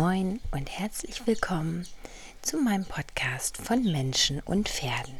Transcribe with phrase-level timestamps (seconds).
[0.00, 1.86] Moin und herzlich willkommen
[2.40, 5.12] zu meinem Podcast von Menschen und Pferden.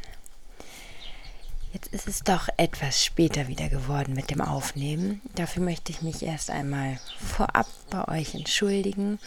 [1.75, 5.21] Jetzt ist es doch etwas später wieder geworden mit dem Aufnehmen.
[5.35, 9.19] Dafür möchte ich mich erst einmal vorab bei euch entschuldigen.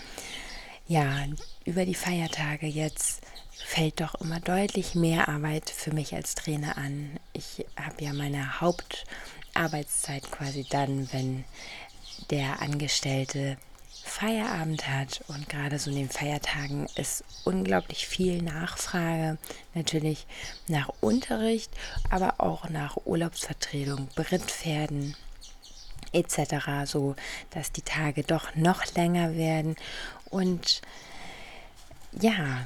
[0.88, 1.28] Ja,
[1.66, 7.20] über die Feiertage jetzt fällt doch immer deutlich mehr Arbeit für mich als Trainer an.
[7.34, 11.44] Ich habe ja meine Hauptarbeitszeit quasi dann, wenn
[12.32, 13.60] der Angestellte
[14.06, 19.38] Feierabend hat und gerade so in den Feiertagen ist unglaublich viel Nachfrage,
[19.74, 20.28] natürlich
[20.68, 21.72] nach Unterricht,
[22.10, 25.16] aber auch nach Urlaubsvertretung, Brittpferden
[26.12, 27.16] etc., so
[27.52, 29.76] dass die Tage doch noch länger werden
[30.30, 30.82] und
[32.20, 32.66] ja,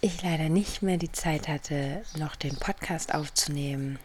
[0.00, 3.98] ich leider nicht mehr die Zeit hatte, noch den Podcast aufzunehmen.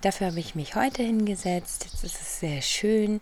[0.00, 1.84] Dafür habe ich mich heute hingesetzt.
[1.84, 3.20] Jetzt ist es sehr schön.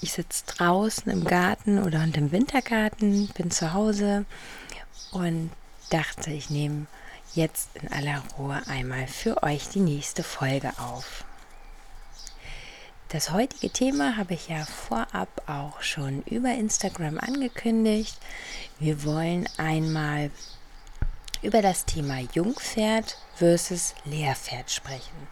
[0.00, 4.24] Ich sitze draußen im Garten oder im Wintergarten, bin zu Hause
[5.10, 5.50] und
[5.90, 6.86] dachte, ich nehme
[7.34, 11.24] jetzt in aller Ruhe einmal für euch die nächste Folge auf.
[13.08, 18.18] Das heutige Thema habe ich ja vorab auch schon über Instagram angekündigt.
[18.78, 20.30] Wir wollen einmal
[21.42, 25.26] über das Thema Jungpferd versus Lehrpferd sprechen.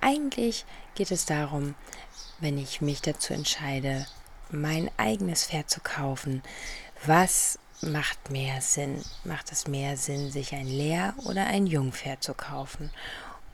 [0.00, 1.74] Eigentlich geht es darum,
[2.40, 4.06] wenn ich mich dazu entscheide,
[4.50, 6.42] mein eigenes Pferd zu kaufen,
[7.04, 9.02] was macht mehr Sinn?
[9.24, 12.90] Macht es mehr Sinn, sich ein Lehr- oder ein Jungpferd zu kaufen?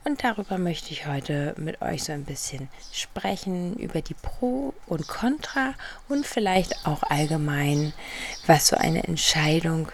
[0.03, 5.07] Und darüber möchte ich heute mit euch so ein bisschen sprechen, über die Pro und
[5.07, 5.73] Contra
[6.07, 7.93] und vielleicht auch allgemein,
[8.45, 9.91] was so eine Entscheidung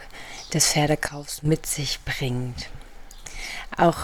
[0.53, 2.69] des Pferdekaufs mit sich bringt.
[3.75, 3.97] Auch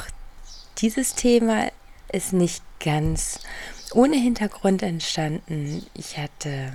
[0.79, 1.71] dieses Thema
[2.11, 3.39] ist nicht ganz
[3.93, 5.85] ohne Hintergrund entstanden.
[5.93, 6.73] Ich hatte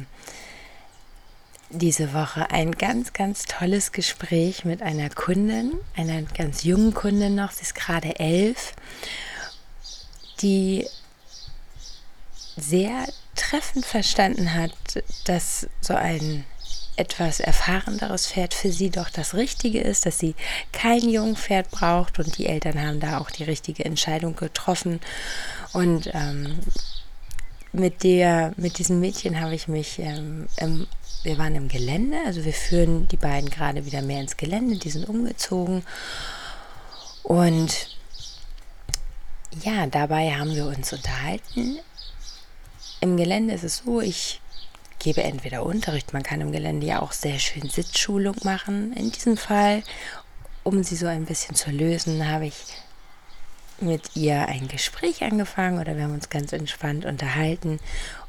[1.70, 7.50] diese Woche ein ganz, ganz tolles Gespräch mit einer Kundin, einer ganz jungen Kundin noch,
[7.50, 8.74] sie ist gerade elf,
[10.40, 10.86] die
[12.56, 14.72] sehr treffend verstanden hat,
[15.24, 16.44] dass so ein
[16.96, 20.36] etwas erfahreneres Pferd für sie doch das Richtige ist, dass sie
[20.72, 25.00] kein Jungpferd braucht und die Eltern haben da auch die richtige Entscheidung getroffen.
[25.72, 26.60] Und ähm,
[27.74, 30.86] mit der, mit diesem Mädchen habe ich mich, ähm, im,
[31.24, 34.90] wir waren im Gelände, also wir führen die beiden gerade wieder mehr ins Gelände, die
[34.90, 35.82] sind umgezogen.
[37.24, 37.88] Und
[39.62, 41.78] ja, dabei haben wir uns unterhalten.
[43.00, 44.40] Im Gelände ist es so, ich
[45.00, 48.92] gebe entweder Unterricht, man kann im Gelände ja auch sehr schön Sitzschulung machen.
[48.94, 49.82] In diesem Fall,
[50.62, 52.54] um sie so ein bisschen zu lösen, habe ich
[53.80, 57.80] mit ihr ein Gespräch angefangen oder wir haben uns ganz entspannt unterhalten.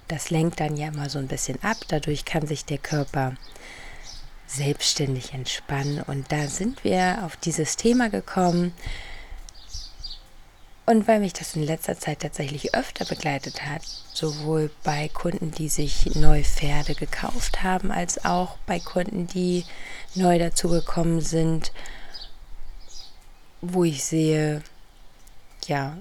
[0.08, 1.78] Das lenkt dann ja immer so ein bisschen ab.
[1.88, 3.36] Dadurch kann sich der Körper
[4.48, 6.02] selbstständig entspannen.
[6.02, 8.74] Und da sind wir auf dieses Thema gekommen.
[10.86, 13.82] Und weil mich das in letzter Zeit tatsächlich öfter begleitet hat,
[14.14, 19.66] sowohl bei Kunden, die sich neu Pferde gekauft haben, als auch bei Kunden, die
[20.14, 21.72] neu dazugekommen sind,
[23.62, 24.62] wo ich sehe,
[25.68, 25.98] ja,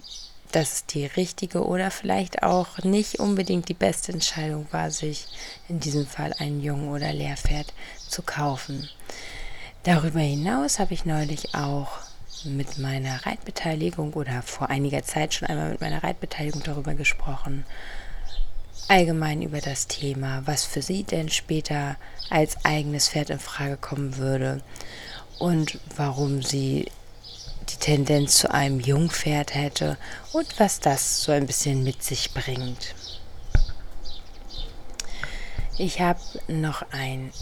[0.53, 5.27] dass es die richtige oder vielleicht auch nicht unbedingt die beste Entscheidung war, sich
[5.69, 7.73] in diesem Fall ein Jung- oder Lehrpferd
[8.09, 8.89] zu kaufen.
[9.83, 11.99] Darüber hinaus habe ich neulich auch
[12.45, 17.65] mit meiner Reitbeteiligung oder vor einiger Zeit schon einmal mit meiner Reitbeteiligung darüber gesprochen.
[18.89, 21.97] Allgemein über das Thema, was für sie denn später
[22.31, 24.61] als eigenes Pferd in Frage kommen würde
[25.39, 26.91] und warum sie
[27.71, 29.97] die Tendenz zu einem Jungpferd hätte
[30.33, 32.95] und was das so ein bisschen mit sich bringt.
[35.77, 37.33] Ich habe noch ein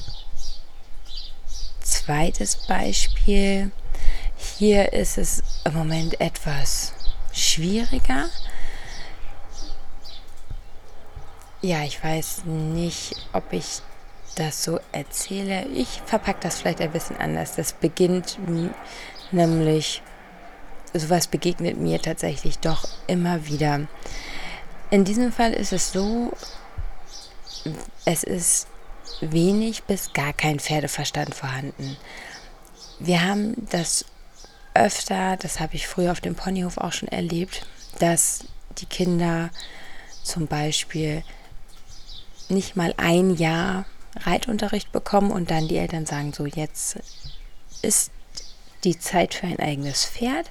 [1.80, 3.70] zweites Beispiel.
[4.58, 6.94] Hier ist es im Moment etwas
[7.32, 8.28] schwieriger.
[11.60, 13.82] Ja, ich weiß nicht, ob ich
[14.34, 15.66] das so erzähle.
[15.66, 17.54] Ich verpacke das vielleicht ein bisschen anders.
[17.54, 18.38] Das beginnt
[19.30, 20.02] nämlich
[20.94, 23.86] sowas begegnet mir tatsächlich doch immer wieder.
[24.90, 26.32] In diesem Fall ist es so,
[28.04, 28.66] es ist
[29.20, 31.96] wenig bis gar kein Pferdeverstand vorhanden.
[32.98, 34.04] Wir haben das
[34.74, 37.66] öfter, das habe ich früher auf dem Ponyhof auch schon erlebt,
[37.98, 38.44] dass
[38.78, 39.50] die Kinder
[40.22, 41.22] zum Beispiel
[42.48, 43.86] nicht mal ein Jahr
[44.16, 46.98] Reitunterricht bekommen und dann die Eltern sagen, so jetzt
[47.82, 48.10] ist
[48.84, 50.50] die Zeit für ein eigenes Pferd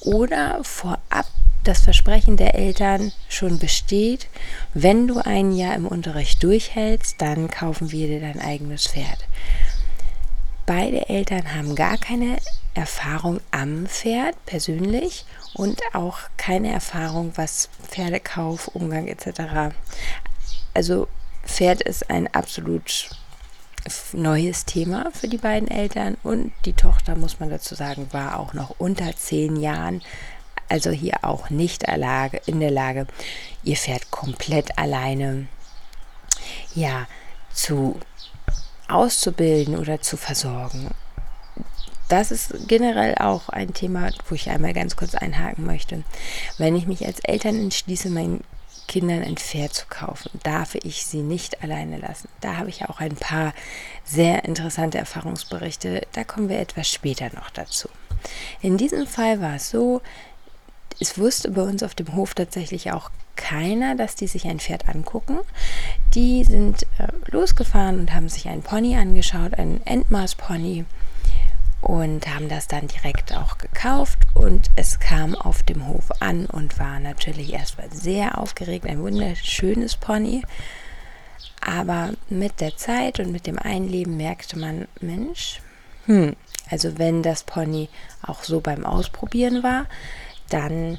[0.00, 1.26] oder vorab
[1.64, 4.28] das Versprechen der Eltern schon besteht,
[4.72, 9.26] wenn du ein Jahr im Unterricht durchhältst, dann kaufen wir dir dein eigenes Pferd.
[10.64, 12.38] Beide Eltern haben gar keine
[12.74, 15.24] Erfahrung am Pferd persönlich
[15.54, 19.74] und auch keine Erfahrung, was Pferdekauf, Umgang etc.
[20.72, 21.08] Also
[21.44, 23.10] Pferd ist ein absolut
[24.12, 28.54] neues Thema für die beiden Eltern und die Tochter, muss man dazu sagen, war auch
[28.54, 30.02] noch unter zehn Jahren,
[30.68, 31.84] also hier auch nicht
[32.46, 33.06] in der Lage,
[33.62, 35.46] ihr Pferd komplett alleine
[36.74, 37.06] ja
[37.52, 37.98] zu
[38.88, 40.90] auszubilden oder zu versorgen.
[42.08, 46.02] Das ist generell auch ein Thema, wo ich einmal ganz kurz einhaken möchte.
[46.58, 48.40] Wenn ich mich als Eltern entschließe, mein
[48.90, 52.28] Kindern ein Pferd zu kaufen, darf ich sie nicht alleine lassen.
[52.40, 53.54] Da habe ich auch ein paar
[54.04, 56.08] sehr interessante Erfahrungsberichte.
[56.12, 57.88] Da kommen wir etwas später noch dazu.
[58.60, 60.02] In diesem Fall war es so,
[60.98, 64.88] es wusste bei uns auf dem Hof tatsächlich auch keiner, dass die sich ein Pferd
[64.88, 65.38] angucken.
[66.14, 70.84] Die sind äh, losgefahren und haben sich einen Pony angeschaut, einen Endmaß-Pony
[71.80, 76.78] und haben das dann direkt auch gekauft und es kam auf dem Hof an und
[76.78, 80.42] war natürlich erstmal sehr aufgeregt, ein wunderschönes Pony.
[81.60, 85.60] Aber mit der Zeit und mit dem Einleben merkte man, Mensch,
[86.06, 86.34] hm,
[86.70, 87.88] also wenn das Pony
[88.22, 89.86] auch so beim Ausprobieren war,
[90.48, 90.98] dann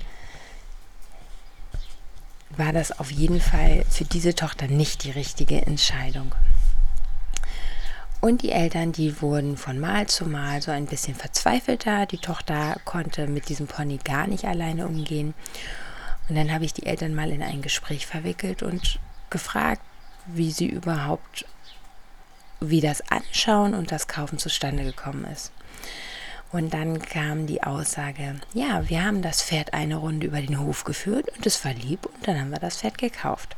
[2.58, 6.34] war das auf jeden Fall für diese Tochter nicht die richtige Entscheidung.
[8.22, 12.06] Und die Eltern, die wurden von Mal zu Mal so ein bisschen verzweifelter.
[12.06, 15.34] Die Tochter konnte mit diesem Pony gar nicht alleine umgehen.
[16.30, 19.00] Und dann habe ich die Eltern mal in ein Gespräch verwickelt und
[19.32, 19.82] gefragt,
[20.28, 21.46] wie sie überhaupt,
[22.60, 25.52] wie das Anschauen und das Kaufen zustande gekommen ist.
[26.52, 30.84] Und dann kam die Aussage, ja, wir haben das Pferd eine Runde über den Hof
[30.84, 33.56] geführt und es war lieb und dann haben wir das Pferd gekauft.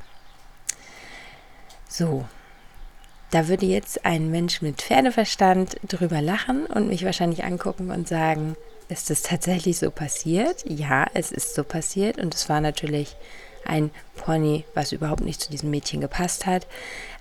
[1.89, 2.25] So,
[3.33, 8.55] da würde jetzt ein Mensch mit Pferdeverstand drüber lachen und mich wahrscheinlich angucken und sagen,
[8.89, 10.63] ist es tatsächlich so passiert?
[10.67, 13.15] Ja, es ist so passiert und es war natürlich
[13.65, 16.67] ein Pony, was überhaupt nicht zu diesem Mädchen gepasst hat.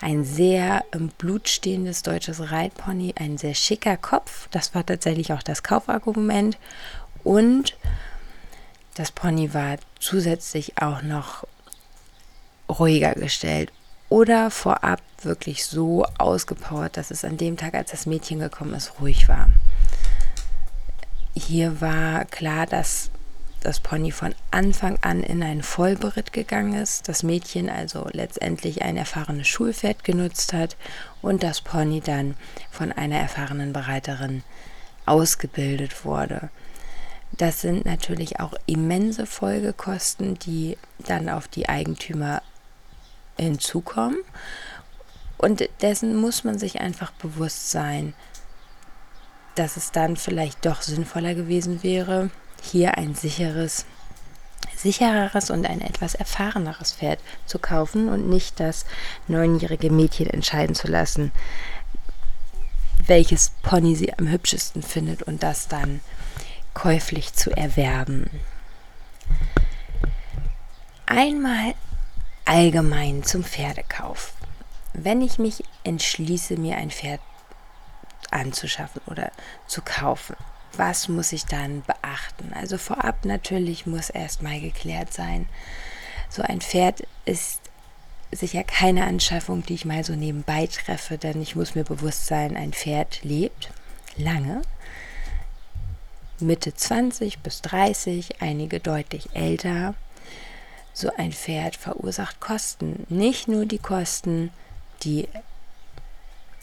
[0.03, 4.49] Ein sehr im Blut stehendes deutsches Reitpony, ein sehr schicker Kopf.
[4.51, 6.59] Das war tatsächlich auch das Kaufargument.
[7.25, 7.75] Und
[8.97, 11.47] das Pony war zusätzlich auch noch
[12.69, 13.73] ruhiger gestellt
[14.11, 19.01] oder vorab wirklich so ausgepowert, dass es an dem Tag, als das Mädchen gekommen ist,
[19.01, 19.49] ruhig war.
[21.35, 23.11] Hier war klar, dass
[23.63, 28.97] das Pony von Anfang an in einen Vollberitt gegangen ist, das Mädchen also letztendlich ein
[28.97, 30.77] erfahrenes Schulpferd genutzt hat
[31.21, 32.35] und das Pony dann
[32.71, 34.43] von einer erfahrenen Bereiterin
[35.07, 36.51] ausgebildet wurde.
[37.33, 42.43] Das sind natürlich auch immense Folgekosten, die dann auf die Eigentümer
[43.39, 44.19] hinzukommen.
[45.43, 48.15] Und dessen muss man sich einfach bewusst sein,
[49.57, 52.31] dass es dann vielleicht doch sinnvoller gewesen wäre,
[52.63, 53.85] hier ein sicheres,
[54.77, 58.87] sichereres und ein etwas erfahreneres Pferd zu kaufen und nicht das
[59.27, 61.33] neunjährige Mädchen entscheiden zu lassen,
[63.05, 66.03] welches Pony sie am hübschesten findet und das dann
[66.73, 68.31] käuflich zu erwerben.
[71.05, 71.75] Einmal
[72.45, 74.35] allgemein zum Pferdekauf.
[74.95, 77.21] Wenn ich mich entschließe, mir ein Pferd
[78.31, 79.31] anzuschaffen oder
[79.67, 80.37] zu kaufen,
[80.75, 82.53] was muss ich dann beachten?
[82.55, 85.49] Also vorab natürlich muss erstmal geklärt sein,
[86.29, 87.61] so ein Pferd ist
[88.31, 92.57] sicher keine Anschaffung, die ich mal so nebenbei treffe, denn ich muss mir bewusst sein,
[92.57, 93.71] ein Pferd lebt
[94.17, 94.63] lange,
[96.41, 99.95] Mitte 20 bis 30, einige deutlich älter
[100.95, 103.07] so ein Pferd verursacht Kosten.
[103.09, 104.51] Nicht nur die Kosten,
[105.05, 105.29] die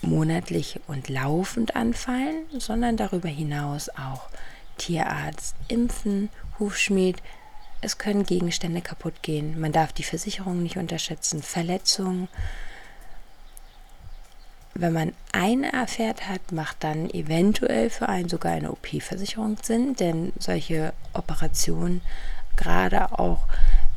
[0.02, 4.30] monatlich und laufend anfallen, sondern darüber hinaus auch
[4.78, 7.18] Tierarzt, Impfen, Hufschmied.
[7.82, 9.60] Es können Gegenstände kaputt gehen.
[9.60, 11.44] Man darf die Versicherung nicht unterschätzen.
[11.44, 12.28] Verletzungen.
[14.74, 20.32] Wenn man eine Pferd hat, macht dann eventuell für einen sogar eine OP-Versicherung Sinn, denn
[20.40, 22.02] solche Operationen,
[22.56, 23.48] gerade auch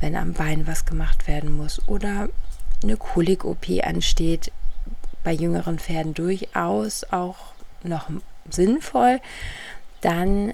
[0.00, 2.28] wenn am Bein was gemacht werden muss oder
[2.84, 4.52] eine Kolik-OP ansteht,
[5.24, 7.36] bei jüngeren Pferden durchaus auch
[7.82, 8.08] noch
[8.50, 9.20] sinnvoll,
[10.00, 10.52] dann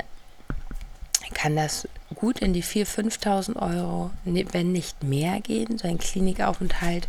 [1.34, 5.98] kann das gut in die 4.000, 5.000 Euro, ne, wenn nicht mehr gehen, so ein
[5.98, 7.08] Klinikaufenthalt.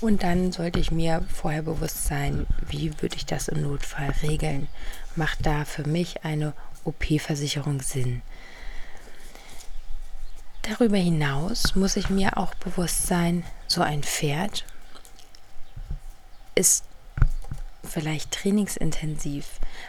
[0.00, 4.68] Und dann sollte ich mir vorher bewusst sein, wie würde ich das im Notfall regeln.
[5.14, 6.52] Macht da für mich eine
[6.84, 8.22] OP-Versicherung Sinn?
[10.62, 14.64] Darüber hinaus muss ich mir auch bewusst sein, so ein Pferd
[16.54, 16.84] ist
[17.82, 19.46] vielleicht trainingsintensiv.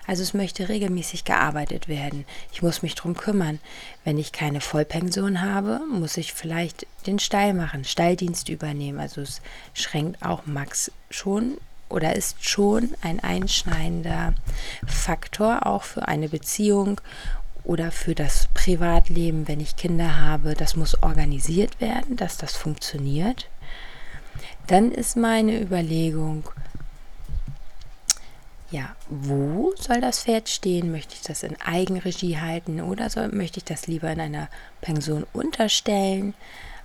[0.08, 2.26] Also es möchte regelmäßig gearbeitet werden.
[2.52, 3.60] Ich muss mich darum kümmern.
[4.04, 9.00] Wenn ich keine Vollpension habe, muss ich vielleicht den Stall machen, Stalldienst übernehmen.
[9.00, 9.42] Also es
[9.74, 11.58] schränkt auch Max schon
[11.90, 14.34] oder ist schon ein einschneidender
[14.88, 17.02] Faktor auch für eine Beziehung
[17.64, 20.54] oder für das Privatleben, wenn ich Kinder habe.
[20.56, 23.48] Das muss organisiert werden, dass das funktioniert.
[24.68, 26.44] Dann ist meine Überlegung,
[28.72, 30.92] ja, wo soll das Pferd stehen?
[30.92, 34.48] Möchte ich das in Eigenregie halten oder soll, möchte ich das lieber in einer
[34.80, 36.34] Pension unterstellen?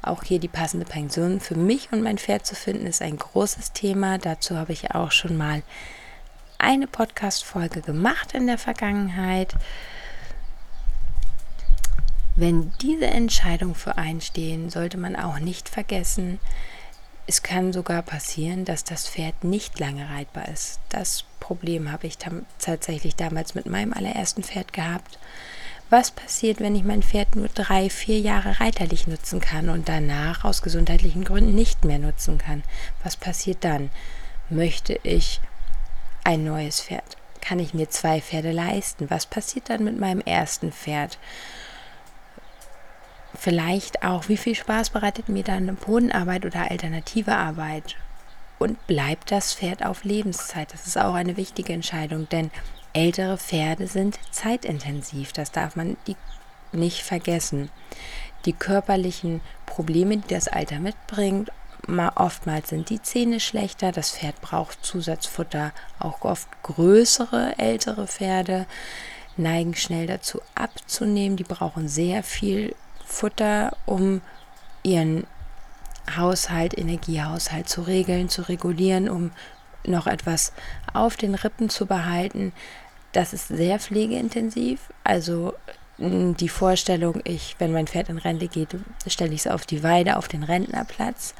[0.02, 3.72] Auch hier die passende Pension für mich und mein Pferd zu finden, ist ein großes
[3.72, 4.18] Thema.
[4.18, 5.62] Dazu habe ich auch schon mal
[6.58, 9.54] eine Podcast-Folge gemacht in der Vergangenheit.
[12.36, 16.38] Wenn diese Entscheidungen für einen stehen, sollte man auch nicht vergessen,
[17.26, 20.78] es kann sogar passieren, dass das Pferd nicht lange reitbar ist.
[20.90, 22.18] Das Problem habe ich
[22.58, 25.18] tatsächlich damals mit meinem allerersten Pferd gehabt.
[25.88, 30.44] Was passiert, wenn ich mein Pferd nur drei, vier Jahre reiterlich nutzen kann und danach
[30.44, 32.62] aus gesundheitlichen Gründen nicht mehr nutzen kann?
[33.02, 33.90] Was passiert dann?
[34.48, 35.40] Möchte ich
[36.22, 37.16] ein neues Pferd?
[37.40, 39.10] Kann ich mir zwei Pferde leisten?
[39.10, 41.18] Was passiert dann mit meinem ersten Pferd?
[43.46, 47.94] Vielleicht auch, wie viel Spaß bereitet mir dann Bodenarbeit oder alternative Arbeit?
[48.58, 50.72] Und bleibt das Pferd auf Lebenszeit?
[50.72, 52.50] Das ist auch eine wichtige Entscheidung, denn
[52.92, 55.32] ältere Pferde sind zeitintensiv.
[55.32, 55.96] Das darf man
[56.72, 57.70] nicht vergessen.
[58.46, 61.52] Die körperlichen Probleme, die das Alter mitbringt,
[62.16, 68.66] oftmals sind die Zähne schlechter, das Pferd braucht Zusatzfutter, auch oft größere ältere Pferde
[69.36, 72.74] neigen schnell dazu abzunehmen, die brauchen sehr viel
[73.06, 74.20] Futter, um
[74.82, 75.26] ihren
[76.16, 79.32] Haushalt, Energiehaushalt zu regeln, zu regulieren, um
[79.84, 80.52] noch etwas
[80.92, 82.52] auf den Rippen zu behalten.
[83.12, 84.80] Das ist sehr pflegeintensiv.
[85.04, 85.54] Also
[85.98, 90.18] die Vorstellung, ich, wenn mein Pferd in Rente geht, stelle ich es auf die Weide,
[90.18, 91.34] auf den Rentnerplatz,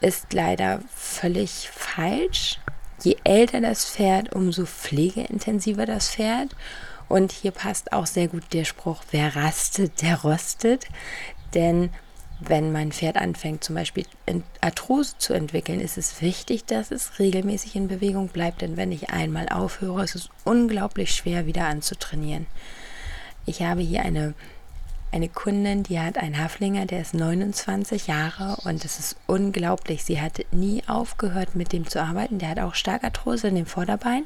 [0.00, 2.60] ist leider völlig falsch.
[3.02, 6.54] Je älter das Pferd, umso pflegeintensiver das Pferd.
[7.08, 10.86] Und hier passt auch sehr gut der Spruch, wer rastet, der rostet.
[11.54, 11.90] Denn
[12.40, 14.04] wenn mein Pferd anfängt, zum Beispiel
[14.60, 18.62] Arthrose zu entwickeln, ist es wichtig, dass es regelmäßig in Bewegung bleibt.
[18.62, 22.46] Denn wenn ich einmal aufhöre, ist es unglaublich schwer, wieder anzutrainieren.
[23.46, 24.34] Ich habe hier eine,
[25.12, 30.04] eine Kundin, die hat einen Haflinger, der ist 29 Jahre und es ist unglaublich.
[30.04, 32.38] Sie hat nie aufgehört, mit dem zu arbeiten.
[32.38, 34.24] Der hat auch stark Arthrose in dem Vorderbein.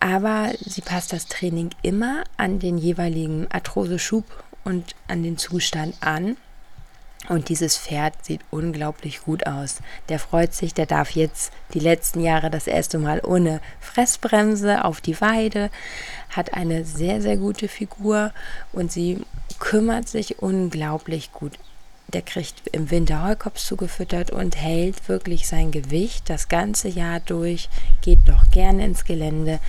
[0.00, 4.24] Aber sie passt das Training immer an den jeweiligen Arthroseschub
[4.64, 6.36] und an den Zustand an.
[7.28, 9.80] Und dieses Pferd sieht unglaublich gut aus.
[10.08, 15.02] Der freut sich, der darf jetzt die letzten Jahre das erste Mal ohne Fressbremse auf
[15.02, 15.70] die Weide,
[16.30, 18.32] hat eine sehr, sehr gute Figur
[18.72, 19.20] und sie
[19.58, 21.58] kümmert sich unglaublich gut
[22.12, 27.68] der kriegt im Winter Heukops zugefüttert und hält wirklich sein Gewicht das ganze Jahr durch,
[28.00, 29.60] geht doch gerne ins Gelände.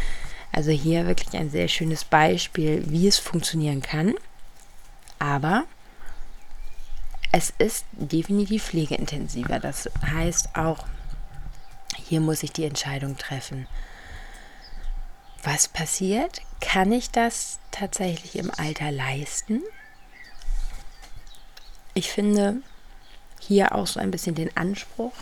[0.52, 4.16] Also hier wirklich ein sehr schönes Beispiel, wie es funktionieren kann.
[5.20, 5.66] Aber
[7.32, 9.60] es ist definitiv pflegeintensiver.
[9.60, 10.86] Das heißt auch,
[11.96, 13.68] hier muss ich die Entscheidung treffen.
[15.44, 16.42] Was passiert?
[16.60, 19.62] Kann ich das tatsächlich im Alter leisten?
[21.94, 22.62] ich finde
[23.40, 25.14] hier auch so ein bisschen den Anspruch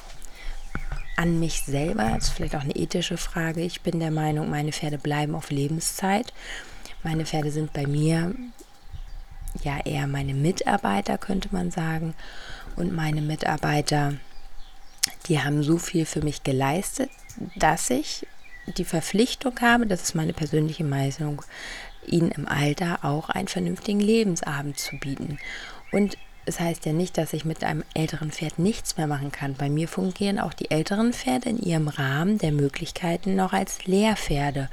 [1.19, 3.59] an mich selber, das ist vielleicht auch eine ethische Frage.
[3.59, 6.31] Ich bin der Meinung, meine Pferde bleiben auf Lebenszeit.
[7.03, 8.33] Meine Pferde sind bei mir
[9.61, 12.15] ja eher meine Mitarbeiter, könnte man sagen.
[12.77, 14.13] Und meine Mitarbeiter,
[15.27, 17.09] die haben so viel für mich geleistet,
[17.57, 18.25] dass ich
[18.77, 21.41] die Verpflichtung habe, das ist meine persönliche Meinung,
[22.05, 25.37] ihnen im Alter auch einen vernünftigen Lebensabend zu bieten.
[25.91, 26.17] Und
[26.49, 29.53] es heißt ja nicht, dass ich mit einem älteren Pferd nichts mehr machen kann.
[29.53, 34.67] Bei mir fungieren auch die älteren Pferde in ihrem Rahmen der Möglichkeiten noch als Lehrpferde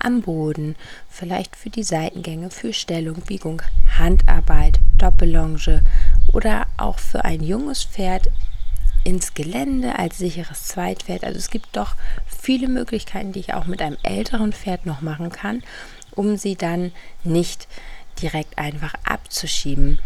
[0.00, 0.74] am Boden,
[1.08, 3.62] vielleicht für die Seitengänge, für Stellung, Biegung,
[3.96, 5.82] Handarbeit, Doppellonge
[6.32, 8.28] oder auch für ein junges Pferd
[9.04, 11.24] ins Gelände als sicheres Zweitpferd.
[11.24, 11.94] Also es gibt doch
[12.26, 15.62] viele Möglichkeiten, die ich auch mit einem älteren Pferd noch machen kann,
[16.10, 16.90] um sie dann
[17.22, 17.68] nicht
[18.20, 20.00] direkt einfach abzuschieben.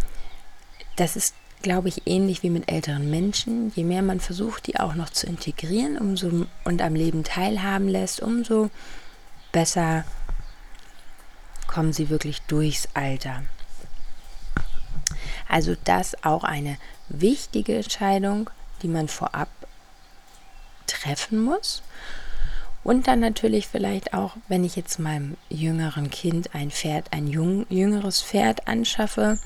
[0.97, 3.73] Das ist, glaube ich, ähnlich wie mit älteren Menschen.
[3.75, 8.21] Je mehr man versucht, die auch noch zu integrieren umso, und am Leben teilhaben lässt,
[8.21, 8.71] umso
[9.53, 10.05] besser
[11.67, 13.43] kommen sie wirklich durchs Alter.
[15.49, 16.77] Also das auch eine
[17.09, 18.51] wichtige Entscheidung,
[18.83, 19.49] die man vorab
[20.87, 21.83] treffen muss.
[22.83, 27.67] Und dann natürlich vielleicht auch, wenn ich jetzt meinem jüngeren Kind ein Pferd, ein jung,
[27.71, 29.39] jüngeres Pferd anschaffe,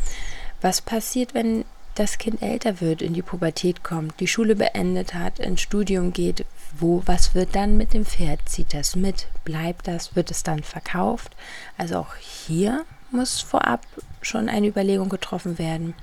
[0.60, 5.40] was passiert, wenn das Kind älter wird, in die Pubertät kommt, die Schule beendet hat,
[5.40, 6.44] ins Studium geht,
[6.78, 8.40] wo, was wird dann mit dem Pferd?
[8.46, 9.26] Zieht das mit?
[9.44, 10.14] Bleibt das?
[10.14, 11.34] Wird es dann verkauft?
[11.76, 13.84] Also auch hier muss vorab
[14.20, 15.94] schon eine Überlegung getroffen werden.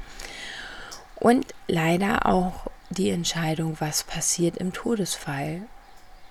[1.15, 5.62] Und leider auch die Entscheidung, was passiert im Todesfall.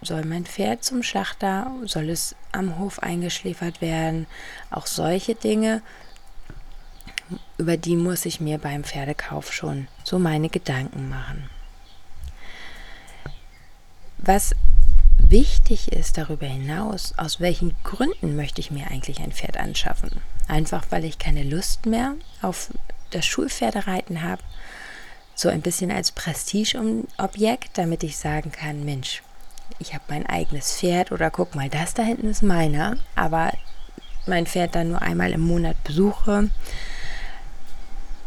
[0.03, 1.71] Soll mein Pferd zum Schlachter?
[1.85, 4.27] Soll es am Hof eingeschläfert werden?
[4.71, 5.81] Auch solche Dinge
[7.59, 11.49] über die muss ich mir beim Pferdekauf schon so meine Gedanken machen.
[14.19, 14.55] Was
[15.19, 20.11] wichtig ist darüber hinaus, aus welchen Gründen möchte ich mir eigentlich ein Pferd anschaffen?
[20.49, 22.71] Einfach weil ich keine Lust mehr auf
[23.11, 24.43] das Schulpferdereiten habe,
[25.35, 29.23] so ein bisschen als Prestigeobjekt, damit ich sagen kann, Mensch,
[29.79, 33.53] ich habe mein eigenes Pferd oder guck mal, das da hinten ist meiner, aber
[34.27, 36.51] mein Pferd dann nur einmal im Monat besuche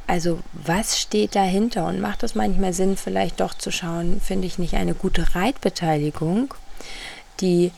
[0.07, 4.57] also was steht dahinter und macht es manchmal Sinn, vielleicht doch zu schauen, finde ich
[4.57, 6.53] nicht eine gute Reitbeteiligung,
[7.41, 7.71] die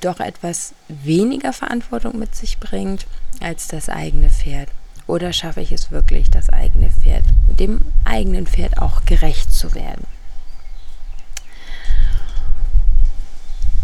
[0.00, 3.06] doch etwas weniger Verantwortung mit sich bringt
[3.40, 4.68] als das eigene Pferd.
[5.06, 7.24] Oder schaffe ich es wirklich, das eigene Pferd,
[7.58, 10.06] dem eigenen Pferd auch gerecht zu werden?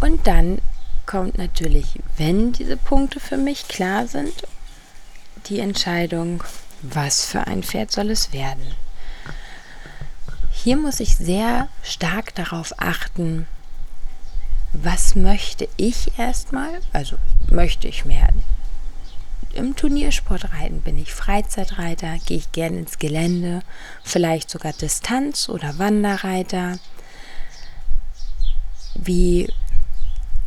[0.01, 0.59] Und dann
[1.05, 4.33] kommt natürlich, wenn diese Punkte für mich klar sind,
[5.47, 6.43] die Entscheidung,
[6.81, 8.75] was für ein Pferd soll es werden?
[10.51, 13.47] Hier muss ich sehr stark darauf achten,
[14.73, 17.17] was möchte ich erstmal, also
[17.49, 18.29] möchte ich mehr
[19.53, 23.61] im Turniersport reiten, bin ich Freizeitreiter, gehe ich gerne ins Gelände,
[24.03, 26.77] vielleicht sogar Distanz- oder Wanderreiter.
[28.95, 29.51] Wie,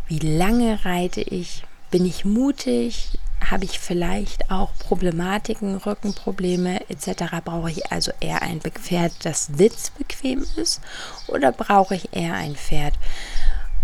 [0.09, 1.64] wie lange reite ich?
[1.90, 3.18] Bin ich mutig?
[3.50, 7.24] Habe ich vielleicht auch Problematiken, Rückenprobleme etc.
[7.44, 10.81] Brauche ich also eher ein Pferd, das sitzbequem ist
[11.28, 12.94] oder brauche ich eher ein Pferd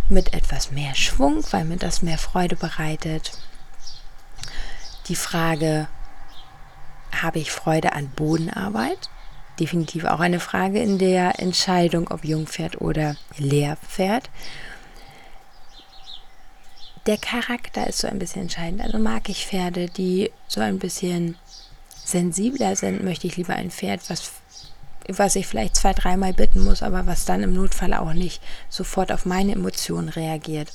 [0.09, 3.33] mit etwas mehr Schwung, weil mir das mehr Freude bereitet?
[5.09, 5.88] Die Frage,
[7.23, 9.11] habe ich Freude an Bodenarbeit?
[9.59, 14.31] Definitiv auch eine Frage in der Entscheidung, ob Jungpferd oder Lehrpferd
[17.09, 18.83] der Charakter ist so ein bisschen entscheidend.
[18.83, 21.37] Also mag ich Pferde, die so ein bisschen
[22.05, 24.31] sensibler sind, möchte ich lieber ein Pferd, was,
[25.09, 29.11] was ich vielleicht zwei, dreimal bitten muss, aber was dann im Notfall auch nicht sofort
[29.11, 30.71] auf meine Emotionen reagiert.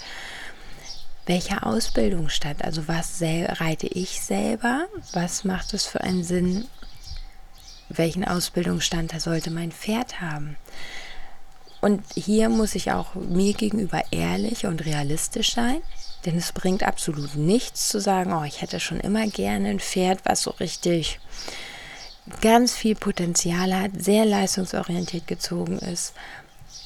[1.28, 2.58] Welche Ausbildung statt?
[2.64, 4.88] Also was reite ich selber?
[5.14, 6.66] Was macht es für einen Sinn?
[7.90, 10.58] Welchen Ausbildungsstand sollte mein Pferd haben?
[11.80, 15.82] Und hier muss ich auch mir gegenüber ehrlich und realistisch sein.
[16.26, 20.20] Denn es bringt absolut nichts zu sagen, oh, ich hätte schon immer gerne ein Pferd,
[20.24, 21.20] was so richtig
[22.42, 26.14] ganz viel Potenzial hat, sehr leistungsorientiert gezogen ist.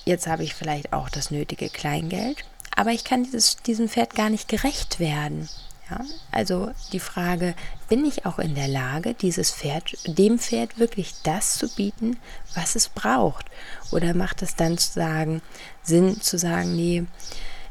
[0.05, 2.43] Jetzt habe ich vielleicht auch das nötige Kleingeld,
[2.75, 5.49] aber ich kann dieses, diesem Pferd gar nicht gerecht werden.
[5.89, 6.01] Ja?
[6.31, 7.55] Also die Frage,
[7.89, 12.17] bin ich auch in der Lage, dieses Pferd, dem Pferd wirklich das zu bieten,
[12.55, 13.45] was es braucht?
[13.91, 15.41] Oder macht es dann zu sagen,
[15.83, 17.05] Sinn zu sagen, nee,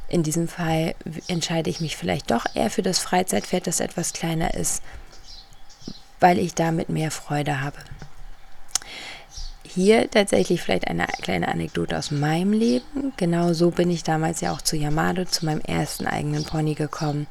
[0.09, 0.95] in diesem Fall
[1.29, 4.83] entscheide ich mich vielleicht doch eher für das Freizeitpferd, das etwas kleiner ist,
[6.21, 7.77] weil ich damit mehr Freude habe.
[9.64, 13.12] Hier tatsächlich vielleicht eine kleine Anekdote aus meinem Leben.
[13.16, 17.27] Genau so bin ich damals ja auch zu Yamado, zu meinem ersten eigenen Pony gekommen.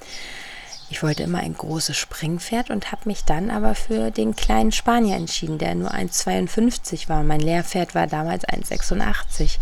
[0.89, 5.15] Ich wollte immer ein großes Springpferd und habe mich dann aber für den kleinen Spanier
[5.15, 7.23] entschieden, der nur 1,52 war.
[7.23, 9.57] Mein Lehrpferd war damals 1,86.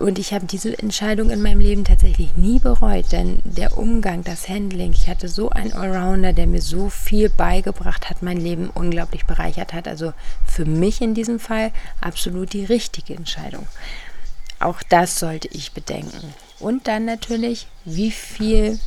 [0.00, 4.48] Und ich habe diese Entscheidung in meinem Leben tatsächlich nie bereut, denn der Umgang, das
[4.48, 9.24] Handling, ich hatte so einen Allrounder, der mir so viel beigebracht hat, mein Leben unglaublich
[9.24, 9.88] bereichert hat.
[9.88, 10.12] Also
[10.44, 13.66] für mich in diesem Fall absolut die richtige Entscheidung.
[14.58, 16.34] Auch das sollte ich bedenken.
[16.58, 18.78] Und dann natürlich, wie viel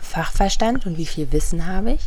[0.00, 2.00] Fachverstand und wie viel Wissen habe ich?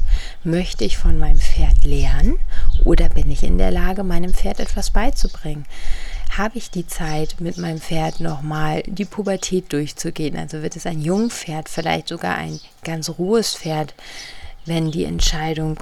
[0.43, 2.37] Möchte ich von meinem Pferd lernen
[2.83, 5.65] oder bin ich in der Lage, meinem Pferd etwas beizubringen?
[6.37, 10.37] Habe ich die Zeit, mit meinem Pferd nochmal die Pubertät durchzugehen.
[10.37, 13.93] Also wird es ein Jungpferd, vielleicht sogar ein ganz rohes Pferd,
[14.65, 15.79] wenn die Entscheidung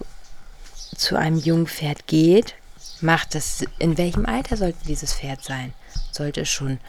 [0.96, 2.56] zu einem Jungpferd geht,
[3.00, 5.74] macht es, in welchem Alter sollte dieses Pferd sein?
[6.12, 6.80] Sollte es schon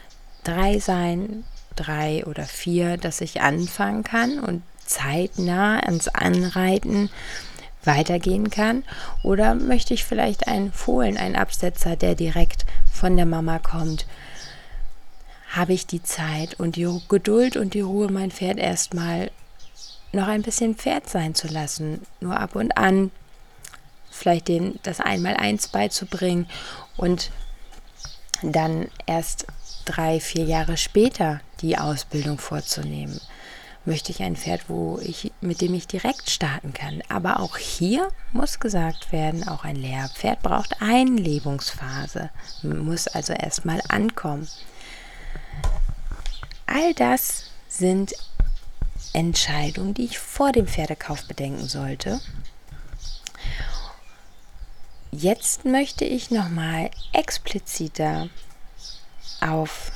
[0.45, 1.45] drei sein,
[1.77, 7.11] drei oder vier, dass ich anfangen kann und zeitnah ans Anreiten
[7.85, 8.85] weitergehen kann?
[9.23, 14.07] Oder möchte ich vielleicht einen Fohlen, einen Absetzer, der direkt von der Mama kommt?
[15.51, 19.31] Habe ich die Zeit und die Geduld und die Ruhe, mein Pferd erstmal
[20.13, 23.11] noch ein bisschen Pferd sein zu lassen, nur ab und an
[24.11, 26.47] vielleicht den, das Einmaleins beizubringen
[26.97, 27.31] und
[28.43, 29.47] dann erst
[29.85, 33.21] drei, vier Jahre später die Ausbildung vorzunehmen.
[33.85, 37.03] Möchte ich ein Pferd, wo ich, mit dem ich direkt starten kann.
[37.09, 42.31] Aber auch hier muss gesagt werden, auch ein Lehrpferd braucht Einlebungsphase,
[42.63, 44.49] muss also erstmal ankommen.
[46.67, 48.15] All das sind
[49.13, 52.21] Entscheidungen, die ich vor dem Pferdekauf bedenken sollte.
[55.11, 58.29] Jetzt möchte ich nochmal expliziter
[59.41, 59.93] auf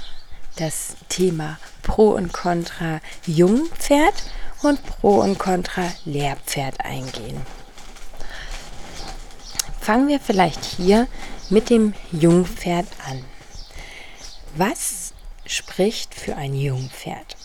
[0.56, 4.14] das Thema Pro und Contra Jungpferd
[4.62, 7.40] und Pro und Contra Lehrpferd eingehen.
[9.80, 11.06] Fangen wir vielleicht hier
[11.48, 13.22] mit dem Jungpferd an.
[14.56, 15.12] Was
[15.44, 17.36] spricht für ein Jungpferd?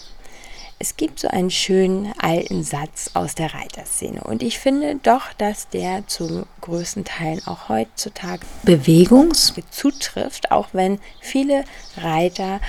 [0.79, 5.69] Es gibt so einen schönen alten Satz aus der Reiterszene und ich finde doch, dass
[5.69, 11.65] der zum größten Teil auch heutzutage Bewegungs zutrifft, auch wenn viele
[11.97, 12.59] Reiter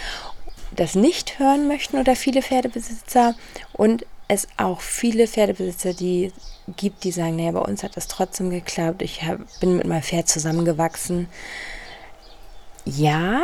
[0.76, 3.34] das nicht hören möchten oder viele Pferdebesitzer
[3.72, 6.32] und es auch viele Pferdebesitzer, die
[6.76, 10.02] gibt, die sagen, naja, bei uns hat das trotzdem geklappt, ich hab, bin mit meinem
[10.02, 11.28] Pferd zusammengewachsen.
[12.84, 13.42] Ja,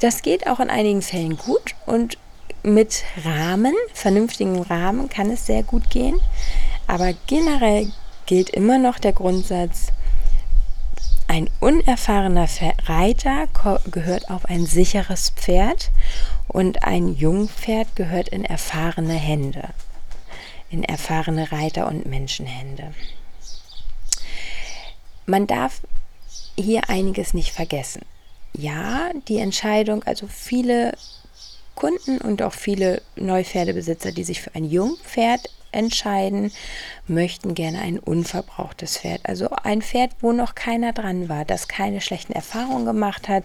[0.00, 2.16] das geht auch in einigen Fällen gut und
[2.62, 6.20] mit Rahmen, vernünftigen Rahmen, kann es sehr gut gehen.
[6.86, 7.92] Aber generell
[8.26, 9.88] gilt immer noch der Grundsatz,
[11.28, 12.48] ein unerfahrener
[12.86, 13.48] Reiter
[13.90, 15.90] gehört auf ein sicheres Pferd
[16.48, 19.68] und ein Jungpferd gehört in erfahrene Hände,
[20.70, 22.94] in erfahrene Reiter- und Menschenhände.
[25.26, 25.82] Man darf
[26.56, 28.02] hier einiges nicht vergessen.
[28.54, 30.94] Ja, die Entscheidung, also viele
[31.74, 36.52] Kunden und auch viele Neupferdebesitzer, die sich für ein Jungpferd entscheiden,
[37.06, 39.20] möchten gerne ein unverbrauchtes Pferd.
[39.24, 43.44] Also ein Pferd, wo noch keiner dran war, das keine schlechten Erfahrungen gemacht hat,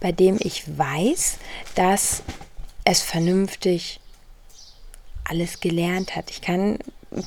[0.00, 1.38] bei dem ich weiß,
[1.74, 2.22] dass
[2.84, 4.00] es vernünftig
[5.24, 6.30] alles gelernt hat.
[6.30, 6.78] Ich kann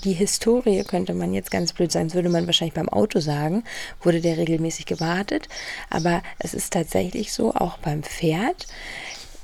[0.03, 3.63] die Historie, könnte man jetzt ganz blöd sagen, das würde man wahrscheinlich beim Auto sagen,
[4.01, 5.47] wurde der regelmäßig gewartet.
[5.89, 8.67] Aber es ist tatsächlich so, auch beim Pferd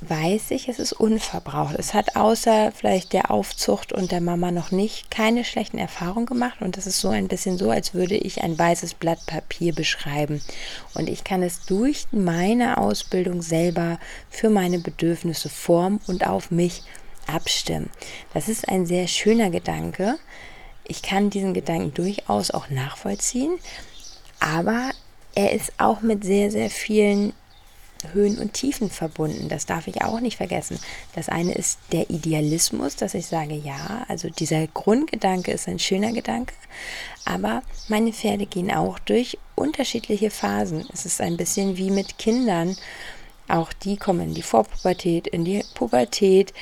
[0.09, 1.75] weiß ich, es ist unverbraucht.
[1.77, 6.61] Es hat außer vielleicht der Aufzucht und der Mama noch nicht keine schlechten Erfahrungen gemacht.
[6.61, 10.41] Und das ist so ein bisschen so, als würde ich ein weißes Blatt Papier beschreiben.
[10.93, 16.83] Und ich kann es durch meine Ausbildung selber für meine Bedürfnisse formen und auf mich
[17.27, 17.89] abstimmen.
[18.33, 20.17] Das ist ein sehr schöner Gedanke.
[20.85, 23.53] Ich kann diesen Gedanken durchaus auch nachvollziehen.
[24.39, 24.91] Aber
[25.35, 27.33] er ist auch mit sehr, sehr vielen
[28.11, 29.49] Höhen und Tiefen verbunden.
[29.49, 30.79] Das darf ich auch nicht vergessen.
[31.15, 36.11] Das eine ist der Idealismus, dass ich sage, ja, also dieser Grundgedanke ist ein schöner
[36.11, 36.53] Gedanke,
[37.25, 40.85] aber meine Pferde gehen auch durch unterschiedliche Phasen.
[40.93, 42.75] Es ist ein bisschen wie mit Kindern.
[43.47, 46.53] Auch die kommen in die Vorpubertät, in die Pubertät.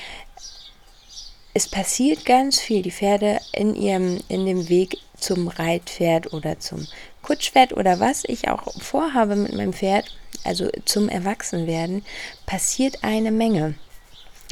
[1.54, 2.82] Es passiert ganz viel.
[2.82, 6.88] Die Pferde in ihrem, in dem Weg zum Reitpferd oder zum
[7.22, 10.06] Kutschpferd oder was ich auch vorhabe mit meinem Pferd,
[10.44, 12.04] also zum Erwachsenwerden,
[12.46, 13.76] passiert eine Menge.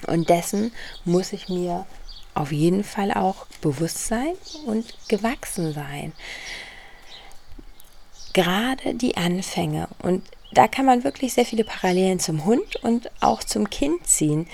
[0.08, 0.72] Und dessen
[1.06, 1.86] muss ich mir
[2.34, 4.34] auf jeden Fall auch bewusst sein
[4.66, 6.14] und gewachsen sein.
[8.34, 13.44] Gerade die Anfänge und da kann man wirklich sehr viele Parallelen zum Hund und auch
[13.44, 14.48] zum Kind ziehen.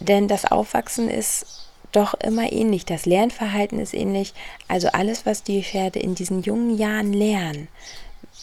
[0.00, 2.84] Denn das Aufwachsen ist doch immer ähnlich.
[2.84, 4.34] Das Lernverhalten ist ähnlich.
[4.68, 7.68] Also alles, was die Pferde in diesen jungen Jahren lernen,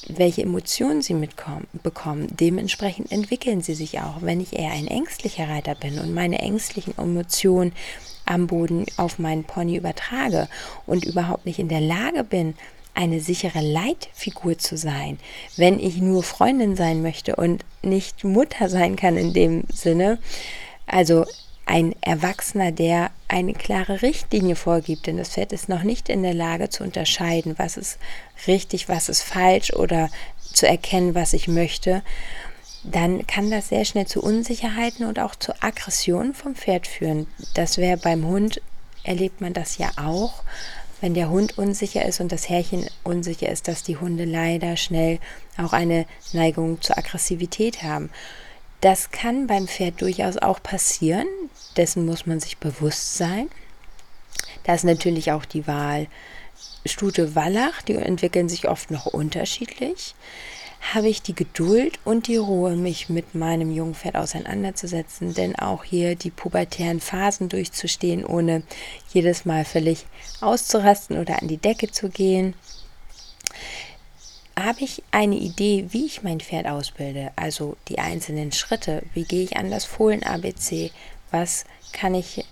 [0.08, 4.22] welche Emotionen sie mitkommen, bekommen, dementsprechend entwickeln sie sich auch.
[4.22, 7.74] Wenn ich eher ein ängstlicher Reiter bin und meine ängstlichen Emotionen
[8.26, 10.48] am Boden auf meinen Pony übertrage
[10.86, 12.56] und überhaupt nicht in der Lage bin,
[12.94, 15.18] eine sichere Leitfigur zu sein,
[15.56, 20.20] wenn ich nur Freundin sein möchte und nicht Mutter sein kann in dem Sinne.
[20.86, 21.26] Also
[21.72, 26.34] ein Erwachsener, der eine klare Richtlinie vorgibt, denn das Pferd ist noch nicht in der
[26.34, 27.98] Lage zu unterscheiden, was ist
[28.46, 30.10] richtig, was ist falsch oder
[30.52, 32.02] zu erkennen, was ich möchte,
[32.84, 37.28] dann kann das sehr schnell zu Unsicherheiten und auch zu Aggressionen vom Pferd führen.
[37.54, 38.62] Das wäre beim Hund,
[39.04, 40.44] erlebt man das ja auch,
[41.00, 45.20] wenn der Hund unsicher ist und das Härchen unsicher ist, dass die Hunde leider schnell
[45.58, 48.10] auch eine Neigung zur Aggressivität haben.
[48.82, 51.28] Das kann beim Pferd durchaus auch passieren.
[51.78, 53.50] Dessen muss man sich bewusst sein.
[54.63, 56.08] Da ist natürlich auch die Wahl
[56.86, 60.15] Stute Wallach, die entwickeln sich oft noch unterschiedlich,
[60.94, 66.15] habe ich die Geduld und die Ruhe, mich mit meinem Jungpferd auseinanderzusetzen, denn auch hier
[66.15, 68.63] die pubertären Phasen durchzustehen, ohne
[69.13, 70.08] jedes Mal völlig
[70.41, 72.56] auszurasten oder an die Decke zu gehen.
[74.63, 79.43] Habe ich eine Idee, wie ich mein Pferd ausbilde, also die einzelnen Schritte, wie gehe
[79.43, 80.91] ich an das Fohlen-ABC,
[81.32, 82.45] was kann ich,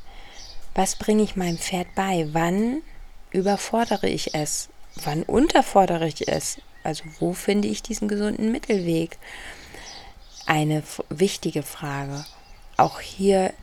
[0.73, 2.81] was bringe ich meinem Pferd bei, wann
[3.29, 4.69] überfordere ich es,
[5.03, 9.19] wann unterfordere ich es, also wo finde ich diesen gesunden Mittelweg?
[10.47, 12.25] Eine wichtige Frage.
[12.75, 13.53] Auch hier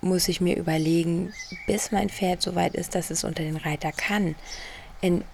[0.00, 1.32] muss ich mir überlegen,
[1.68, 4.34] bis mein Pferd so weit ist, dass es unter den Reiter kann,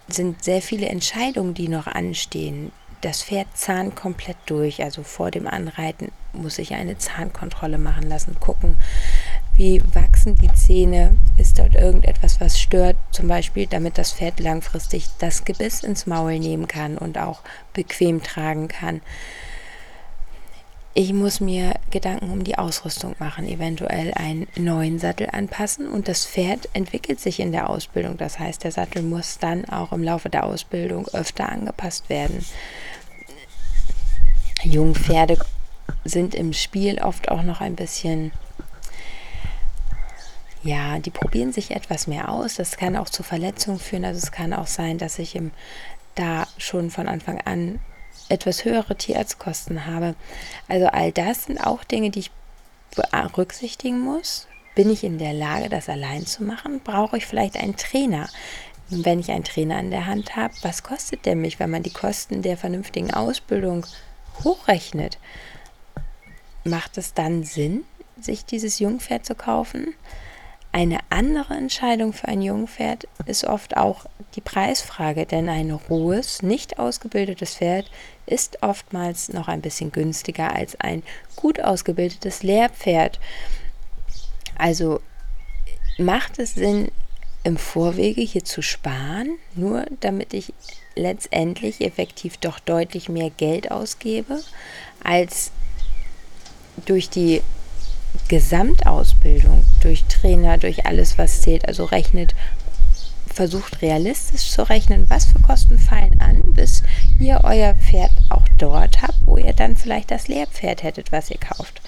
[0.08, 2.72] sind sehr viele Entscheidungen, die noch anstehen.
[3.00, 4.82] Das Pferd zahnt komplett durch.
[4.82, 8.76] Also vor dem Anreiten muss ich eine Zahnkontrolle machen lassen, gucken,
[9.54, 11.16] wie wachsen die Zähne?
[11.36, 12.96] Ist dort irgendetwas, was stört?
[13.10, 17.42] Zum Beispiel, damit das Pferd langfristig das Gebiss ins Maul nehmen kann und auch
[17.74, 19.02] bequem tragen kann.
[20.92, 26.26] Ich muss mir Gedanken um die Ausrüstung machen, eventuell einen neuen Sattel anpassen und das
[26.26, 28.16] Pferd entwickelt sich in der Ausbildung.
[28.16, 32.44] Das heißt, der Sattel muss dann auch im Laufe der Ausbildung öfter angepasst werden.
[34.64, 35.38] Jungpferde
[36.04, 38.32] sind im Spiel oft auch noch ein bisschen
[40.62, 42.56] ja, die probieren sich etwas mehr aus.
[42.56, 44.04] Das kann auch zu Verletzungen führen.
[44.04, 45.52] Also es kann auch sein, dass ich im,
[46.14, 47.80] da schon von Anfang an
[48.30, 50.14] etwas höhere Tierarztkosten habe.
[50.68, 52.30] Also all das sind auch Dinge, die ich
[52.94, 54.46] berücksichtigen muss.
[54.74, 56.80] Bin ich in der Lage, das allein zu machen?
[56.82, 58.28] Brauche ich vielleicht einen Trainer?
[58.88, 61.92] Wenn ich einen Trainer an der Hand habe, was kostet der mich, wenn man die
[61.92, 63.86] Kosten der vernünftigen Ausbildung
[64.42, 65.18] hochrechnet?
[66.64, 67.84] Macht es dann Sinn,
[68.20, 69.94] sich dieses Jungpferd zu kaufen?
[70.72, 74.06] Eine andere Entscheidung für ein Jungpferd ist oft auch
[74.36, 77.90] die Preisfrage, denn ein rohes, nicht ausgebildetes Pferd
[78.26, 81.02] ist oftmals noch ein bisschen günstiger als ein
[81.34, 83.18] gut ausgebildetes Lehrpferd.
[84.56, 85.00] Also
[85.98, 86.92] macht es Sinn,
[87.42, 90.52] im Vorwege hier zu sparen, nur damit ich
[90.94, 94.40] letztendlich effektiv doch deutlich mehr Geld ausgebe,
[95.02, 95.50] als
[96.84, 97.40] durch die
[98.28, 102.34] Gesamtausbildung, durch Trainer, durch alles, was zählt, also rechnet,
[103.32, 106.82] versucht realistisch zu rechnen, was für Kosten fallen an, bis
[107.18, 111.38] ihr euer Pferd auch dort habt, wo ihr dann vielleicht das Lehrpferd hättet, was ihr
[111.38, 111.80] kauft.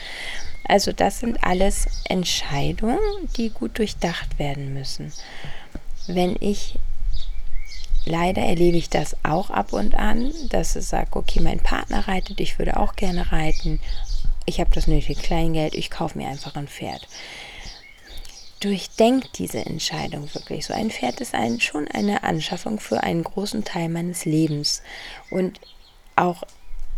[0.64, 2.98] Also das sind alles Entscheidungen,
[3.36, 5.12] die gut durchdacht werden müssen.
[6.06, 6.78] Wenn ich
[8.04, 12.40] leider erlebe ich das auch ab und an, dass ich sage, okay, mein Partner reitet,
[12.40, 13.80] ich würde auch gerne reiten
[14.46, 17.06] ich habe das nötige Kleingeld, ich kaufe mir einfach ein Pferd.
[18.60, 20.66] Durchdenkt diese Entscheidung wirklich.
[20.66, 24.82] So ein Pferd ist ein, schon eine Anschaffung für einen großen Teil meines Lebens.
[25.30, 25.60] Und
[26.14, 26.44] auch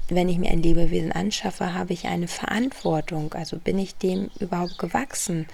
[0.08, 3.32] wenn ich mir ein Lebewesen anschaffe, habe ich eine Verantwortung.
[3.32, 5.46] Also bin ich dem überhaupt gewachsen?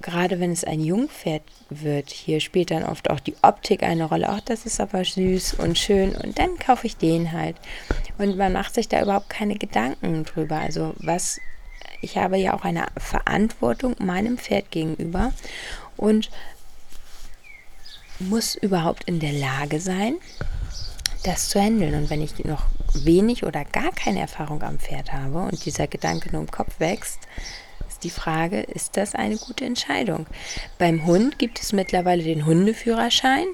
[0.00, 4.30] Gerade wenn es ein Jungpferd wird, hier spielt dann oft auch die Optik eine Rolle.
[4.30, 7.56] Auch das ist aber süß und schön und dann kaufe ich den halt.
[8.18, 10.58] Und man macht sich da überhaupt keine Gedanken drüber.
[10.58, 11.40] Also was,
[12.00, 15.32] ich habe ja auch eine Verantwortung meinem Pferd gegenüber
[15.96, 16.30] und
[18.18, 20.16] muss überhaupt in der Lage sein,
[21.24, 21.94] das zu handeln.
[21.94, 26.30] Und wenn ich noch wenig oder gar keine Erfahrung am Pferd habe und dieser Gedanke
[26.30, 27.18] nur im Kopf wächst,
[28.04, 30.26] die Frage, ist das eine gute Entscheidung?
[30.78, 33.46] Beim Hund gibt es mittlerweile den Hundeführerschein.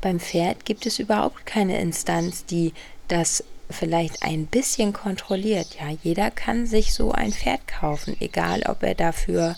[0.00, 2.72] Beim Pferd gibt es überhaupt keine Instanz, die
[3.08, 5.76] das vielleicht ein bisschen kontrolliert.
[5.80, 9.56] Ja, jeder kann sich so ein Pferd kaufen, egal ob er dafür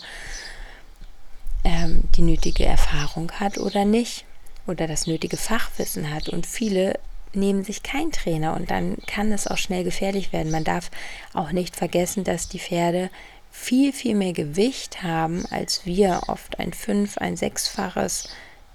[1.63, 4.25] ähm, die nötige Erfahrung hat oder nicht
[4.65, 6.29] oder das nötige Fachwissen hat.
[6.29, 6.99] Und viele
[7.33, 10.51] nehmen sich keinen Trainer und dann kann es auch schnell gefährlich werden.
[10.51, 10.89] Man darf
[11.33, 13.09] auch nicht vergessen, dass die Pferde
[13.59, 18.29] viel, viel mehr Gewicht haben als wir, oft ein fünf-, ein sechsfaches,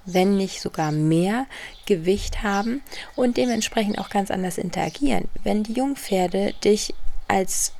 [0.05, 1.47] wenn nicht sogar mehr
[1.85, 2.81] Gewicht haben
[3.15, 5.29] und dementsprechend auch ganz anders interagieren.
[5.43, 6.93] Wenn die Jungpferde dich
[7.27, 7.73] als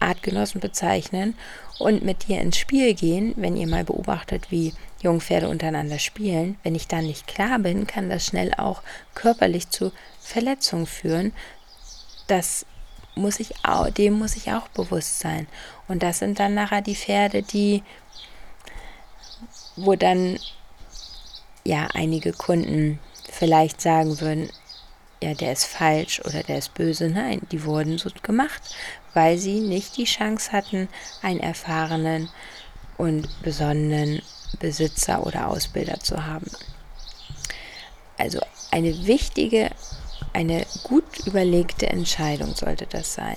[0.00, 1.34] Artgenossen bezeichnen
[1.78, 6.74] und mit dir ins Spiel gehen, wenn ihr mal beobachtet, wie Jungpferde untereinander spielen, wenn
[6.74, 8.82] ich da nicht klar bin, kann das schnell auch
[9.14, 11.32] körperlich zu Verletzungen führen.
[12.26, 12.64] Das
[13.14, 15.46] muss ich auch, dem muss ich auch bewusst sein.
[15.88, 17.82] Und das sind dann nachher die Pferde, die,
[19.76, 20.38] wo dann
[21.64, 22.98] ja einige Kunden
[23.30, 24.50] vielleicht sagen würden,
[25.22, 27.08] ja, der ist falsch oder der ist böse.
[27.08, 28.74] Nein, die wurden so gemacht,
[29.14, 30.88] weil sie nicht die Chance hatten,
[31.22, 32.28] einen erfahrenen
[32.98, 34.20] und besonnenen
[34.58, 36.50] Besitzer oder Ausbilder zu haben.
[38.18, 39.70] Also eine wichtige,
[40.32, 43.36] eine gut überlegte Entscheidung sollte das sein.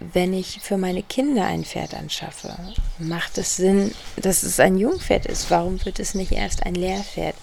[0.00, 2.56] Wenn ich für meine Kinder ein Pferd anschaffe,
[2.98, 5.50] macht es Sinn, dass es ein Jungpferd ist.
[5.50, 7.34] Warum wird es nicht erst ein Lehrpferd?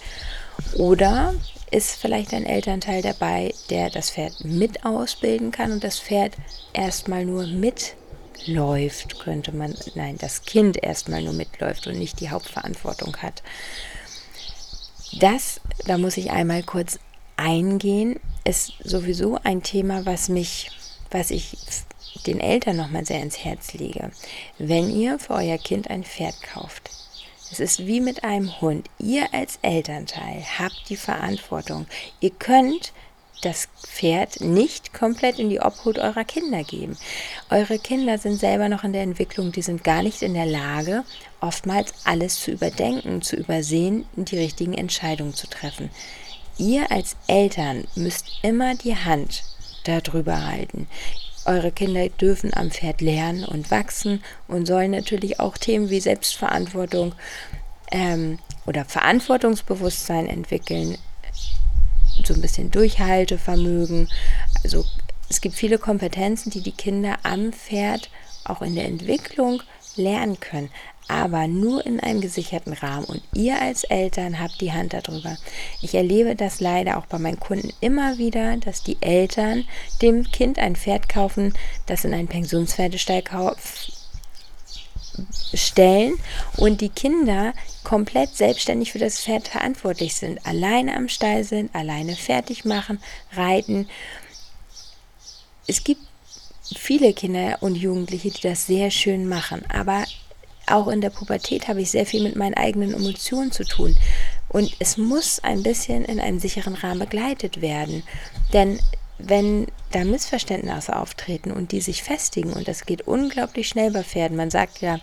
[0.76, 1.34] Oder
[1.70, 6.34] ist vielleicht ein Elternteil dabei, der das Pferd mit ausbilden kann und das Pferd
[6.72, 13.16] erstmal nur mitläuft, könnte man, nein, das Kind erstmal nur mitläuft und nicht die Hauptverantwortung
[13.18, 13.42] hat.
[15.20, 16.98] Das, da muss ich einmal kurz
[17.38, 20.70] eingehen, ist sowieso ein Thema, was mich,
[21.10, 21.56] was ich
[22.26, 24.10] den Eltern nochmal sehr ins Herz lege.
[24.58, 26.90] Wenn ihr für euer Kind ein Pferd kauft,
[27.50, 28.88] es ist wie mit einem Hund.
[28.98, 31.86] Ihr als Elternteil habt die Verantwortung.
[32.20, 32.92] Ihr könnt
[33.42, 36.98] das Pferd nicht komplett in die Obhut eurer Kinder geben.
[37.50, 41.04] Eure Kinder sind selber noch in der Entwicklung, die sind gar nicht in der Lage,
[41.40, 45.90] oftmals alles zu überdenken, zu übersehen und die richtigen Entscheidungen zu treffen.
[46.58, 49.44] Ihr als Eltern müsst immer die Hand
[49.84, 50.88] darüber halten.
[51.44, 57.14] Eure Kinder dürfen am Pferd lernen und wachsen und sollen natürlich auch Themen wie Selbstverantwortung
[57.92, 60.98] ähm, oder Verantwortungsbewusstsein entwickeln,
[62.24, 64.08] so ein bisschen Durchhaltevermögen.
[64.64, 64.84] Also
[65.30, 68.10] es gibt viele Kompetenzen, die die Kinder am Pferd
[68.44, 69.62] auch in der Entwicklung
[69.98, 70.70] lernen können,
[71.08, 73.04] aber nur in einem gesicherten Rahmen.
[73.04, 75.36] Und ihr als Eltern habt die Hand darüber.
[75.82, 79.64] Ich erlebe das leider auch bei meinen Kunden immer wieder, dass die Eltern
[80.00, 81.54] dem Kind ein Pferd kaufen,
[81.86, 83.56] das in einen Pensionspferdestall
[85.52, 86.14] stellen
[86.56, 87.52] und die Kinder
[87.84, 93.00] komplett selbstständig für das Pferd verantwortlich sind, alleine am Stall sind, alleine fertig machen,
[93.32, 93.88] reiten.
[95.66, 96.02] Es gibt
[96.76, 100.04] viele Kinder und Jugendliche, die das sehr schön machen, aber
[100.66, 103.96] auch in der Pubertät habe ich sehr viel mit meinen eigenen Emotionen zu tun.
[104.48, 108.02] Und es muss ein bisschen in einem sicheren Rahmen begleitet werden.
[108.52, 108.78] Denn
[109.18, 114.36] wenn da Missverständnisse auftreten und die sich festigen, und das geht unglaublich schnell bei Pferden,
[114.36, 115.00] man sagt ja,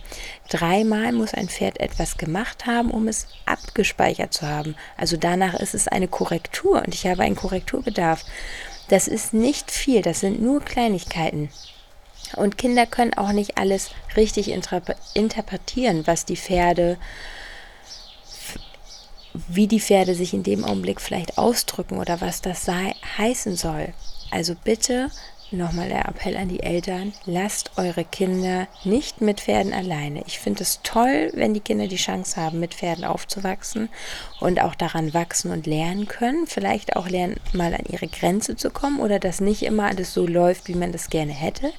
[0.48, 4.74] dreimal muss ein Pferd etwas gemacht haben, um es abgespeichert zu haben.
[4.96, 8.24] Also danach ist es eine Korrektur und ich habe einen Korrekturbedarf.
[8.88, 11.50] Das ist nicht viel, das sind nur Kleinigkeiten.
[12.34, 14.50] Und Kinder können auch nicht alles richtig
[15.14, 16.98] interpretieren, was die Pferde,
[19.48, 23.92] wie die Pferde sich in dem Augenblick vielleicht ausdrücken oder was das sei, heißen soll.
[24.30, 25.10] Also bitte
[25.56, 30.22] nochmal der Appell an die Eltern, lasst eure Kinder nicht mit Pferden alleine.
[30.26, 33.88] Ich finde es toll, wenn die Kinder die Chance haben, mit Pferden aufzuwachsen
[34.40, 36.46] und auch daran wachsen und lernen können.
[36.46, 40.26] Vielleicht auch lernen, mal an ihre Grenze zu kommen oder dass nicht immer alles so
[40.26, 41.72] läuft, wie man das gerne hätte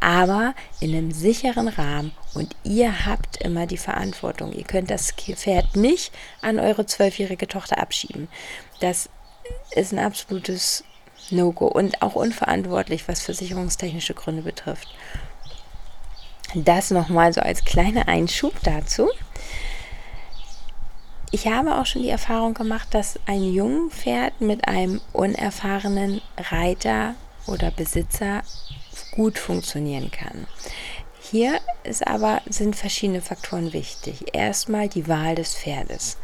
[0.00, 4.52] aber in einem sicheren Rahmen und ihr habt immer die Verantwortung.
[4.52, 8.28] Ihr könnt das Pferd nicht an eure zwölfjährige Tochter abschieben.
[8.80, 9.08] Das
[9.72, 10.84] ist ein absolutes
[11.30, 14.88] No-Go und auch unverantwortlich, was versicherungstechnische Gründe betrifft.
[16.54, 19.08] Das nochmal so als kleiner Einschub dazu.
[21.30, 27.14] Ich habe auch schon die Erfahrung gemacht, dass ein Jungpferd mit einem unerfahrenen Reiter
[27.46, 28.42] oder Besitzer
[29.10, 30.46] gut funktionieren kann.
[31.20, 34.34] Hier ist aber, sind verschiedene Faktoren wichtig.
[34.34, 36.16] Erstmal die Wahl des Pferdes.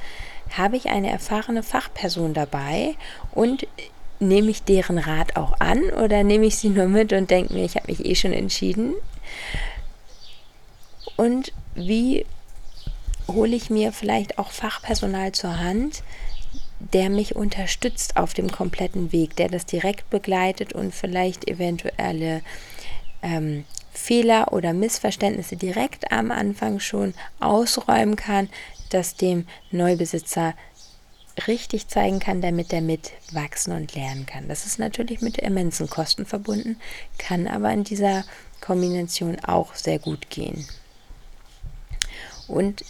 [0.56, 2.96] Habe ich eine erfahrene Fachperson dabei
[3.32, 3.66] und
[4.28, 7.64] nehme ich deren Rat auch an oder nehme ich sie nur mit und denke mir,
[7.64, 8.94] ich habe mich eh schon entschieden?
[11.16, 12.26] Und wie
[13.28, 16.02] hole ich mir vielleicht auch Fachpersonal zur Hand,
[16.92, 22.42] der mich unterstützt auf dem kompletten Weg, der das direkt begleitet und vielleicht eventuelle
[23.22, 28.48] ähm, Fehler oder Missverständnisse direkt am Anfang schon ausräumen kann,
[28.90, 30.54] das dem Neubesitzer
[31.48, 34.48] richtig zeigen kann, damit er mitwachsen und lernen kann.
[34.48, 36.76] Das ist natürlich mit immensen Kosten verbunden,
[37.18, 38.24] kann aber in dieser
[38.60, 40.66] Kombination auch sehr gut gehen.
[42.46, 42.84] Und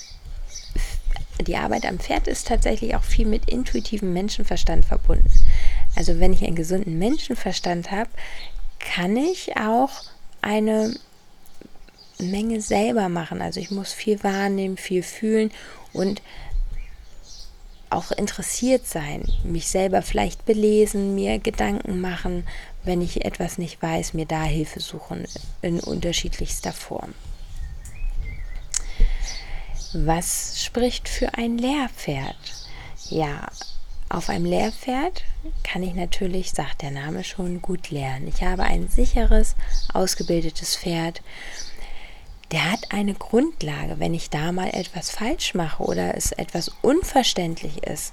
[1.40, 5.32] die Arbeit am Pferd ist tatsächlich auch viel mit intuitivem Menschenverstand verbunden.
[5.96, 8.10] Also wenn ich einen gesunden Menschenverstand habe,
[8.78, 9.90] kann ich auch
[10.42, 10.94] eine
[12.18, 13.42] Menge selber machen.
[13.42, 15.50] Also ich muss viel wahrnehmen, viel fühlen
[15.92, 16.22] und
[17.94, 22.46] auch interessiert sein, mich selber vielleicht belesen, mir Gedanken machen,
[22.82, 25.24] wenn ich etwas nicht weiß, mir da Hilfe suchen
[25.62, 27.14] in unterschiedlichster Form.
[29.92, 32.36] Was spricht für ein Lehrpferd?
[33.10, 33.48] Ja,
[34.08, 35.22] auf einem Lehrpferd
[35.62, 38.28] kann ich natürlich, sagt der Name schon, gut lernen.
[38.28, 39.54] Ich habe ein sicheres,
[39.92, 41.22] ausgebildetes Pferd.
[42.52, 43.98] Der hat eine Grundlage.
[43.98, 48.12] Wenn ich da mal etwas falsch mache oder es etwas unverständlich ist,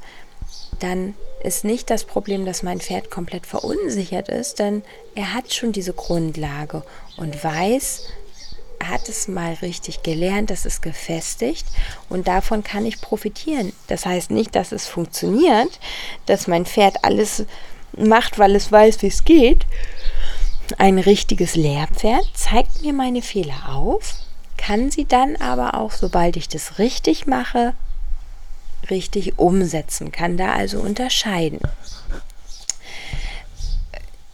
[0.79, 4.83] dann ist nicht das Problem, dass mein Pferd komplett verunsichert ist, denn
[5.15, 6.83] er hat schon diese Grundlage
[7.17, 8.07] und weiß,
[8.79, 11.65] er hat es mal richtig gelernt, das ist gefestigt
[12.09, 13.73] und davon kann ich profitieren.
[13.87, 15.79] Das heißt nicht, dass es funktioniert,
[16.25, 17.45] dass mein Pferd alles
[17.95, 19.65] macht, weil es weiß, wie es geht.
[20.77, 24.15] Ein richtiges Lehrpferd zeigt mir meine Fehler auf,
[24.57, 27.73] kann sie dann aber auch, sobald ich das richtig mache,
[28.89, 31.59] richtig umsetzen, kann da also unterscheiden.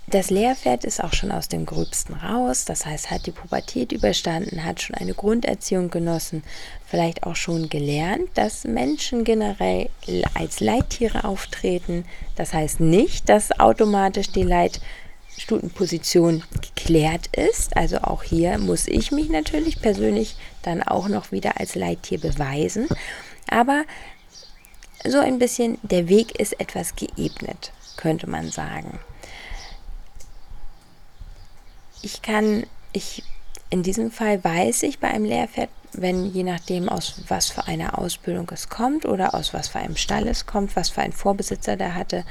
[0.09, 4.63] Das Lehrpferd ist auch schon aus dem Gröbsten raus, das heißt, hat die Pubertät überstanden,
[4.63, 6.43] hat schon eine Grunderziehung genossen,
[6.86, 9.89] vielleicht auch schon gelernt, dass Menschen generell
[10.34, 12.05] als Leittiere auftreten.
[12.38, 14.43] Das heißt nicht, dass automatisch die
[15.38, 17.77] Leitstutenposition geklärt ist.
[17.77, 22.88] Also auch hier muss ich mich natürlich persönlich dann auch noch wieder als Leittier beweisen.
[23.47, 23.83] Aber
[25.05, 28.99] so ein bisschen, der Weg ist etwas geebnet, könnte man sagen.
[32.01, 33.23] Ich kann, ich,
[33.69, 37.97] in diesem Fall weiß ich bei einem Lehrpferd, wenn je nachdem aus was für einer
[37.97, 41.75] Ausbildung es kommt oder aus was für einem Stall es kommt, was für ein Vorbesitzer
[41.75, 42.23] der hatte.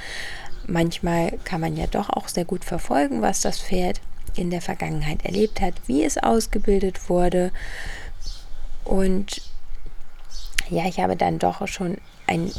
[0.66, 4.00] Manchmal kann man ja doch auch sehr gut verfolgen, was das Pferd
[4.34, 7.52] in der Vergangenheit erlebt hat, wie es ausgebildet wurde.
[8.84, 9.42] Und
[10.68, 12.52] ja, ich habe dann doch schon ein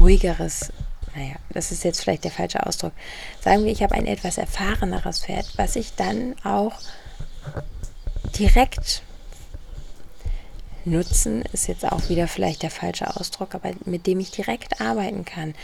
[0.00, 0.72] ruhigeres,
[1.14, 2.92] naja, das ist jetzt vielleicht der falsche Ausdruck.
[3.40, 6.74] Sagen wir, ich habe ein etwas erfahreneres Pferd, was ich dann auch
[8.38, 9.02] direkt
[10.84, 15.24] nutzen, ist jetzt auch wieder vielleicht der falsche Ausdruck, aber mit dem ich direkt arbeiten
[15.24, 15.54] kann,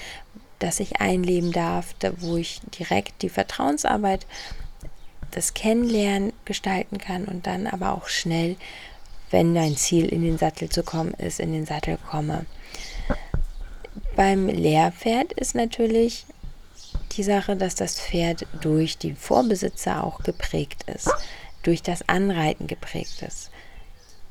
[0.60, 4.26] dass ich einleben darf, wo ich direkt die Vertrauensarbeit,
[5.32, 8.56] das Kennenlernen gestalten kann und dann aber auch schnell,
[9.30, 12.46] wenn mein Ziel in den Sattel zu kommen ist, in den Sattel komme.
[14.16, 16.26] Beim Lehrpferd ist natürlich
[17.12, 21.10] die Sache, dass das Pferd durch die Vorbesitzer auch geprägt ist,
[21.62, 23.50] durch das Anreiten geprägt ist.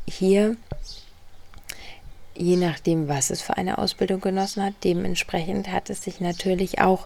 [0.07, 0.57] Hier,
[2.39, 7.05] je nachdem, was es für eine Ausbildung genossen hat, dementsprechend hat es sich natürlich auch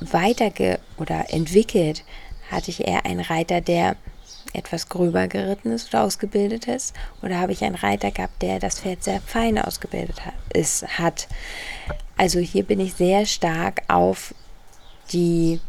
[0.00, 0.50] weiter
[0.96, 2.02] oder entwickelt.
[2.50, 3.96] Hatte ich eher einen Reiter, der
[4.54, 6.94] etwas gröber geritten ist oder ausgebildet ist?
[7.22, 11.28] Oder habe ich einen Reiter gehabt, der das Pferd sehr fein ausgebildet hat, ist, hat?
[12.16, 14.34] Also hier bin ich sehr stark auf
[15.12, 15.60] die,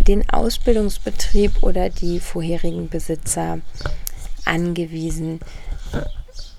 [0.00, 3.58] den Ausbildungsbetrieb oder die vorherigen Besitzer
[4.44, 5.40] angewiesen,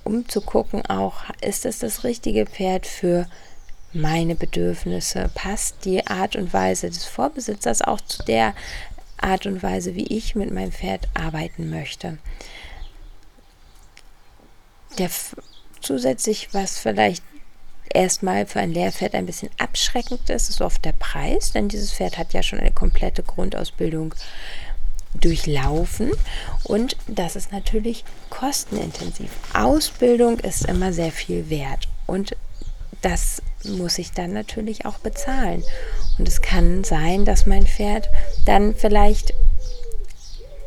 [0.09, 3.27] um zu gucken auch, ist es das richtige Pferd für
[3.93, 5.29] meine Bedürfnisse?
[5.35, 8.55] Passt die Art und Weise des Vorbesitzers auch zu der
[9.17, 12.17] Art und Weise, wie ich mit meinem Pferd arbeiten möchte.
[14.97, 15.11] Der
[15.79, 17.23] zusätzlich, was vielleicht
[17.93, 22.17] erstmal für ein Lehrpferd ein bisschen abschreckend ist, ist oft der Preis, denn dieses Pferd
[22.17, 24.15] hat ja schon eine komplette Grundausbildung
[25.13, 26.11] durchlaufen
[26.63, 29.29] und das ist natürlich kostenintensiv.
[29.53, 32.35] Ausbildung ist immer sehr viel wert und
[33.01, 35.63] das muss ich dann natürlich auch bezahlen.
[36.17, 38.09] Und es kann sein, dass mein Pferd
[38.45, 39.33] dann vielleicht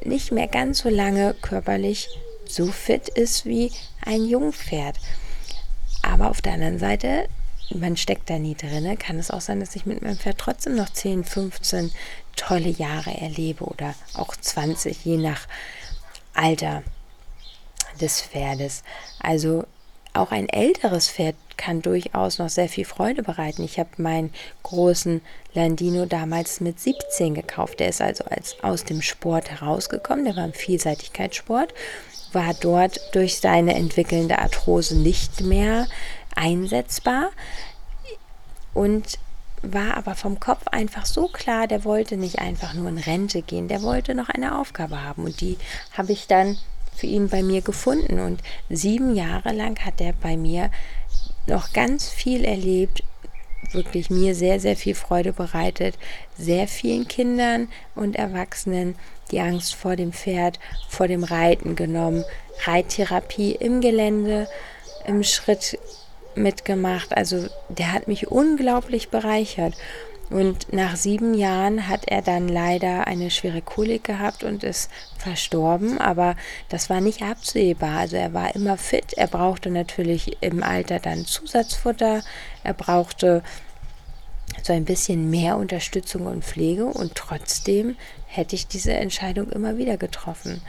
[0.04, 2.08] nicht mehr ganz so lange körperlich
[2.46, 3.70] so fit ist wie
[4.04, 4.98] ein Jungpferd.
[6.02, 7.28] Aber auf der anderen Seite,
[7.70, 10.74] man steckt da nie drin, kann es auch sein, dass ich mit meinem Pferd trotzdem
[10.74, 11.92] noch 10, 15
[12.36, 15.46] tolle Jahre erlebe oder auch 20, je nach
[16.34, 16.82] Alter
[18.00, 18.82] des Pferdes.
[19.20, 19.64] Also
[20.14, 23.64] auch ein älteres Pferd kann durchaus noch sehr viel Freude bereiten.
[23.64, 25.22] Ich habe meinen großen
[25.54, 27.80] Landino damals mit 17 gekauft.
[27.80, 30.24] Der ist also als aus dem Sport herausgekommen.
[30.24, 31.72] Der war im Vielseitigkeitssport,
[32.32, 35.86] war dort durch seine entwickelnde Arthrose nicht mehr
[36.34, 37.30] einsetzbar
[38.74, 39.18] und
[39.62, 43.68] war aber vom Kopf einfach so klar, der wollte nicht einfach nur in Rente gehen,
[43.68, 45.56] der wollte noch eine Aufgabe haben und die
[45.96, 46.58] habe ich dann
[46.94, 48.20] für ihn bei mir gefunden.
[48.20, 50.70] Und sieben Jahre lang hat er bei mir
[51.46, 53.02] noch ganz viel erlebt,
[53.72, 55.96] wirklich mir sehr, sehr viel Freude bereitet,
[56.36, 58.96] sehr vielen Kindern und Erwachsenen
[59.30, 60.58] die Angst vor dem Pferd,
[60.88, 62.24] vor dem Reiten genommen,
[62.64, 64.46] Reittherapie im Gelände,
[65.06, 65.78] im Schritt
[66.36, 67.16] mitgemacht.
[67.16, 69.74] Also der hat mich unglaublich bereichert.
[70.30, 75.98] Und nach sieben Jahren hat er dann leider eine schwere Kolik gehabt und ist verstorben.
[75.98, 76.36] Aber
[76.70, 77.98] das war nicht absehbar.
[77.98, 79.12] Also er war immer fit.
[79.12, 82.22] Er brauchte natürlich im Alter dann Zusatzfutter.
[82.64, 83.42] Er brauchte
[84.62, 89.96] so ein bisschen mehr Unterstützung und Pflege und trotzdem hätte ich diese Entscheidung immer wieder
[89.96, 90.62] getroffen.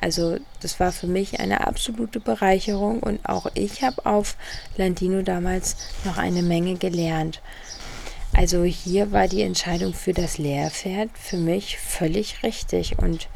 [0.00, 4.36] Also das war für mich eine absolute Bereicherung und auch ich habe auf
[4.76, 7.42] Landino damals noch eine Menge gelernt.
[8.34, 13.28] Also hier war die Entscheidung für das Lehrpferd für mich völlig richtig und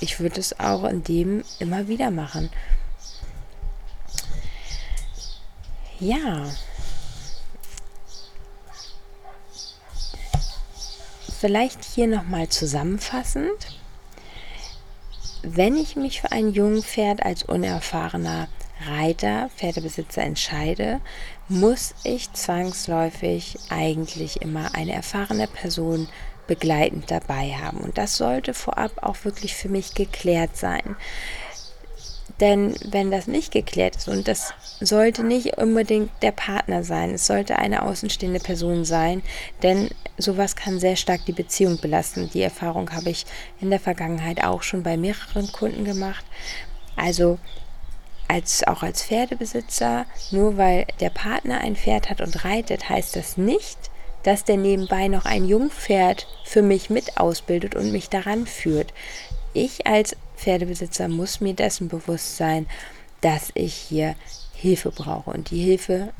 [0.00, 2.50] ich würde es auch in dem immer wieder machen.
[6.00, 6.50] Ja.
[11.40, 13.78] Vielleicht hier nochmal zusammenfassend.
[15.48, 18.48] Wenn ich mich für ein Jungpferd als unerfahrener
[18.84, 21.00] Reiter, Pferdebesitzer entscheide,
[21.48, 26.08] muss ich zwangsläufig eigentlich immer eine erfahrene Person
[26.48, 27.78] begleitend dabei haben.
[27.78, 30.96] Und das sollte vorab auch wirklich für mich geklärt sein.
[32.40, 37.26] Denn wenn das nicht geklärt ist, und das sollte nicht unbedingt der Partner sein, es
[37.26, 39.22] sollte eine außenstehende Person sein,
[39.62, 42.28] denn sowas kann sehr stark die Beziehung belasten.
[42.30, 43.24] Die Erfahrung habe ich
[43.60, 46.24] in der Vergangenheit auch schon bei mehreren Kunden gemacht.
[46.94, 47.38] Also
[48.28, 53.36] als auch als Pferdebesitzer, nur weil der Partner ein Pferd hat und reitet, heißt das
[53.36, 53.78] nicht,
[54.24, 58.92] dass der nebenbei noch ein Jungpferd für mich mit ausbildet und mich daran führt.
[59.52, 62.66] Ich als Pferdebesitzer muss mir dessen bewusst sein,
[63.20, 64.14] dass ich hier
[64.54, 65.30] Hilfe brauche.
[65.30, 66.12] Und die Hilfe,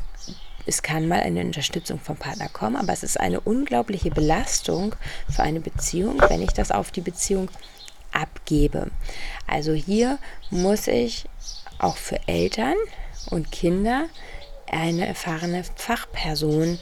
[0.66, 4.94] es kann mal eine Unterstützung vom Partner kommen, aber es ist eine unglaubliche Belastung
[5.30, 7.50] für eine Beziehung, wenn ich das auf die Beziehung
[8.12, 8.90] abgebe.
[9.46, 10.18] Also hier
[10.50, 11.26] muss ich
[11.78, 12.74] auch für Eltern
[13.30, 14.06] und Kinder
[14.70, 16.78] eine erfahrene Fachperson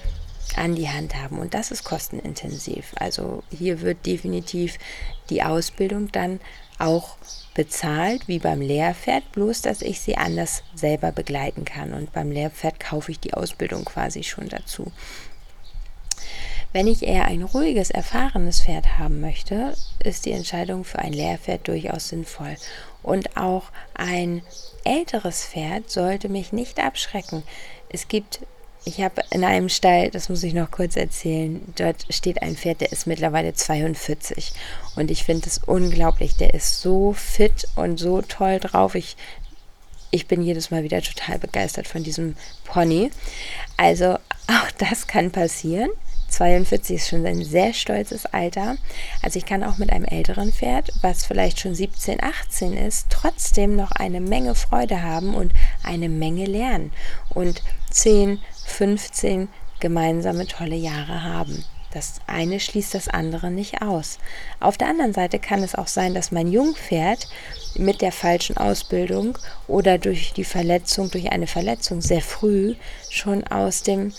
[0.56, 1.38] an die Hand haben.
[1.38, 2.92] Und das ist kostenintensiv.
[2.96, 4.78] Also hier wird definitiv
[5.30, 6.40] die Ausbildung dann
[6.78, 7.16] auch
[7.54, 11.94] bezahlt, wie beim Lehrpferd, bloß dass ich sie anders selber begleiten kann.
[11.94, 14.90] Und beim Lehrpferd kaufe ich die Ausbildung quasi schon dazu.
[16.72, 21.68] Wenn ich eher ein ruhiges, erfahrenes Pferd haben möchte, ist die Entscheidung für ein Lehrpferd
[21.68, 22.56] durchaus sinnvoll.
[23.00, 24.42] Und auch ein
[24.82, 27.44] älteres Pferd sollte mich nicht abschrecken.
[27.90, 28.40] Es gibt
[28.84, 32.82] ich habe in einem Stall, das muss ich noch kurz erzählen, dort steht ein Pferd,
[32.82, 34.52] der ist mittlerweile 42.
[34.94, 36.36] Und ich finde es unglaublich.
[36.36, 38.94] Der ist so fit und so toll drauf.
[38.94, 39.16] Ich,
[40.10, 43.10] ich bin jedes Mal wieder total begeistert von diesem Pony.
[43.76, 44.14] Also
[44.46, 45.90] auch das kann passieren.
[46.28, 48.76] 42 ist schon ein sehr stolzes Alter.
[49.22, 53.76] Also ich kann auch mit einem älteren Pferd, was vielleicht schon 17, 18 ist, trotzdem
[53.76, 55.52] noch eine Menge Freude haben und
[55.84, 56.92] eine Menge lernen.
[57.30, 59.48] Und 10, 15
[59.80, 61.64] gemeinsame tolle Jahre haben.
[61.92, 64.18] Das eine schließt das andere nicht aus.
[64.58, 67.28] Auf der anderen Seite kann es auch sein, dass mein Jungpferd
[67.76, 69.38] mit der falschen Ausbildung
[69.68, 72.74] oder durch die Verletzung, durch eine Verletzung sehr früh
[73.10, 74.12] schon aus dem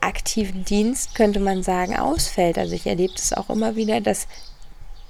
[0.00, 2.58] aktiven Dienst, könnte man sagen, ausfällt.
[2.58, 4.28] Also ich erlebe es auch immer wieder, dass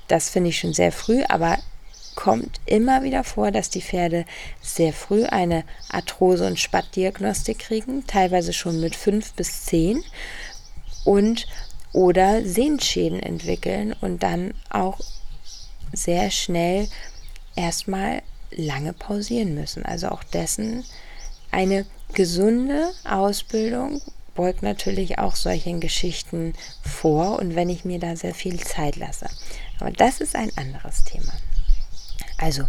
[0.08, 1.58] das finde ich schon sehr früh, aber
[2.16, 4.24] kommt immer wieder vor, dass die Pferde
[4.60, 10.02] sehr früh eine Arthrose- und Spattdiagnostik kriegen, teilweise schon mit fünf bis zehn
[11.04, 11.46] und
[11.92, 14.98] oder Sehenschäden entwickeln und dann auch
[15.92, 16.88] sehr schnell
[17.54, 19.84] erstmal lange pausieren müssen.
[19.84, 20.84] Also auch dessen
[21.50, 24.00] eine gesunde Ausbildung
[24.34, 26.52] beugt natürlich auch solchen Geschichten
[26.82, 29.26] vor und wenn ich mir da sehr viel Zeit lasse.
[29.80, 31.32] Aber das ist ein anderes Thema.
[32.38, 32.64] Also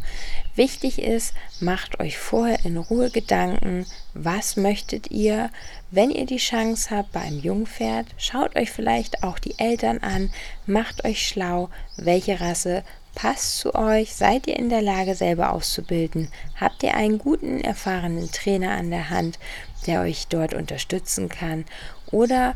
[0.55, 5.49] wichtig ist, macht euch vorher in Ruhe Gedanken, was möchtet ihr,
[5.91, 10.31] wenn ihr die Chance habt bei einem Jungpferd, schaut euch vielleicht auch die Eltern an,
[10.65, 16.29] macht euch schlau, welche Rasse passt zu euch, seid ihr in der Lage selber auszubilden,
[16.59, 19.39] habt ihr einen guten, erfahrenen Trainer an der Hand,
[19.85, 21.65] der euch dort unterstützen kann?
[22.11, 22.55] Oder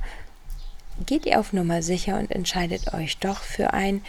[1.05, 4.01] geht ihr auf Nummer sicher und entscheidet euch doch für ein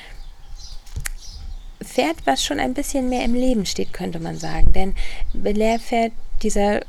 [1.84, 4.72] Pferd, was schon ein bisschen mehr im Leben steht, könnte man sagen.
[4.72, 4.94] Denn
[5.32, 6.12] Belehrpferd,
[6.42, 6.80] dieser,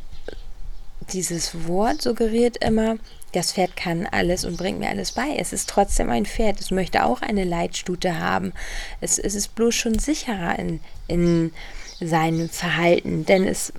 [1.12, 2.98] dieses Wort suggeriert immer,
[3.34, 5.36] das Pferd kann alles und bringt mir alles bei.
[5.38, 6.60] Es ist trotzdem ein Pferd.
[6.60, 8.54] Es möchte auch eine Leitstute haben.
[9.02, 11.52] Es, es ist bloß schon sicherer in, in
[12.00, 13.74] seinem Verhalten, denn es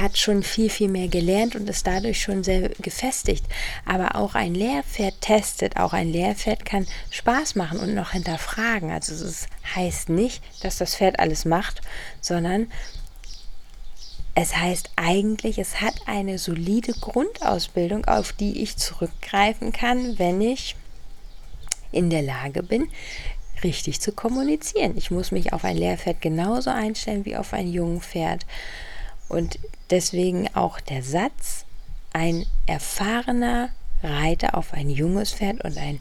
[0.00, 3.44] hat schon viel, viel mehr gelernt und ist dadurch schon sehr gefestigt.
[3.84, 8.90] Aber auch ein Lehrpferd testet, auch ein Lehrpferd kann Spaß machen und noch hinterfragen.
[8.90, 11.80] Also es heißt nicht, dass das Pferd alles macht,
[12.20, 12.68] sondern
[14.34, 20.74] es heißt eigentlich, es hat eine solide Grundausbildung, auf die ich zurückgreifen kann, wenn ich
[21.92, 22.88] in der Lage bin,
[23.62, 24.96] richtig zu kommunizieren.
[24.96, 28.44] Ich muss mich auf ein Lehrpferd genauso einstellen wie auf ein Jungpferd.
[29.28, 29.58] Und
[29.90, 31.64] deswegen auch der Satz,
[32.12, 33.70] ein erfahrener
[34.02, 36.00] Reiter auf ein junges Pferd und ein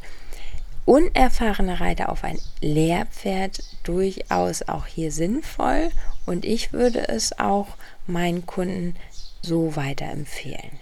[0.85, 5.89] unerfahrener Reiter auf ein Lehrpferd durchaus auch hier sinnvoll
[6.25, 7.67] und ich würde es auch
[8.05, 8.95] meinen Kunden
[9.41, 10.79] so weiterempfehlen.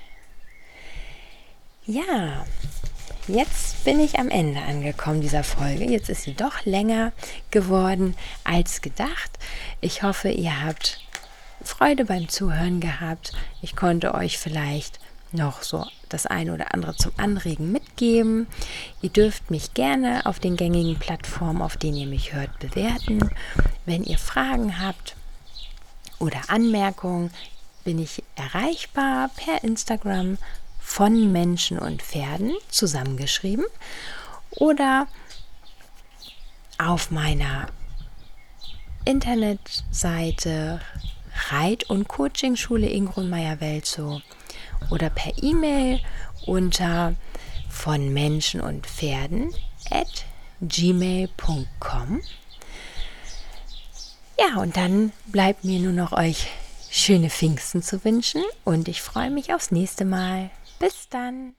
[1.85, 2.45] Ja,
[3.27, 5.83] jetzt bin ich am Ende angekommen dieser Folge.
[5.85, 7.11] Jetzt ist sie doch länger
[7.49, 9.31] geworden als gedacht.
[9.81, 10.99] Ich hoffe, ihr habt
[11.63, 13.33] Freude beim Zuhören gehabt.
[13.61, 14.99] Ich konnte euch vielleicht
[15.31, 18.47] noch so das eine oder andere zum Anregen mitgeben.
[19.01, 23.29] Ihr dürft mich gerne auf den gängigen Plattformen, auf denen ihr mich hört, bewerten.
[23.85, 25.15] Wenn ihr Fragen habt
[26.19, 27.31] oder Anmerkungen,
[27.83, 30.37] bin ich erreichbar per Instagram
[30.79, 33.65] von Menschen und Pferden zusammengeschrieben
[34.51, 35.07] oder
[36.77, 37.67] auf meiner
[39.05, 40.81] Internetseite
[41.49, 44.21] Reit- und Coachingschule Ingrun Meyer-Welzow
[44.89, 45.99] oder per E-Mail
[46.45, 47.15] unter
[47.69, 49.53] von Menschen und Pferden
[49.89, 50.25] at
[50.61, 52.21] gmail.com.
[54.39, 56.47] Ja, und dann bleibt mir nur noch euch
[56.89, 60.49] schöne Pfingsten zu wünschen und ich freue mich aufs nächste Mal.
[60.79, 61.53] Bis dann.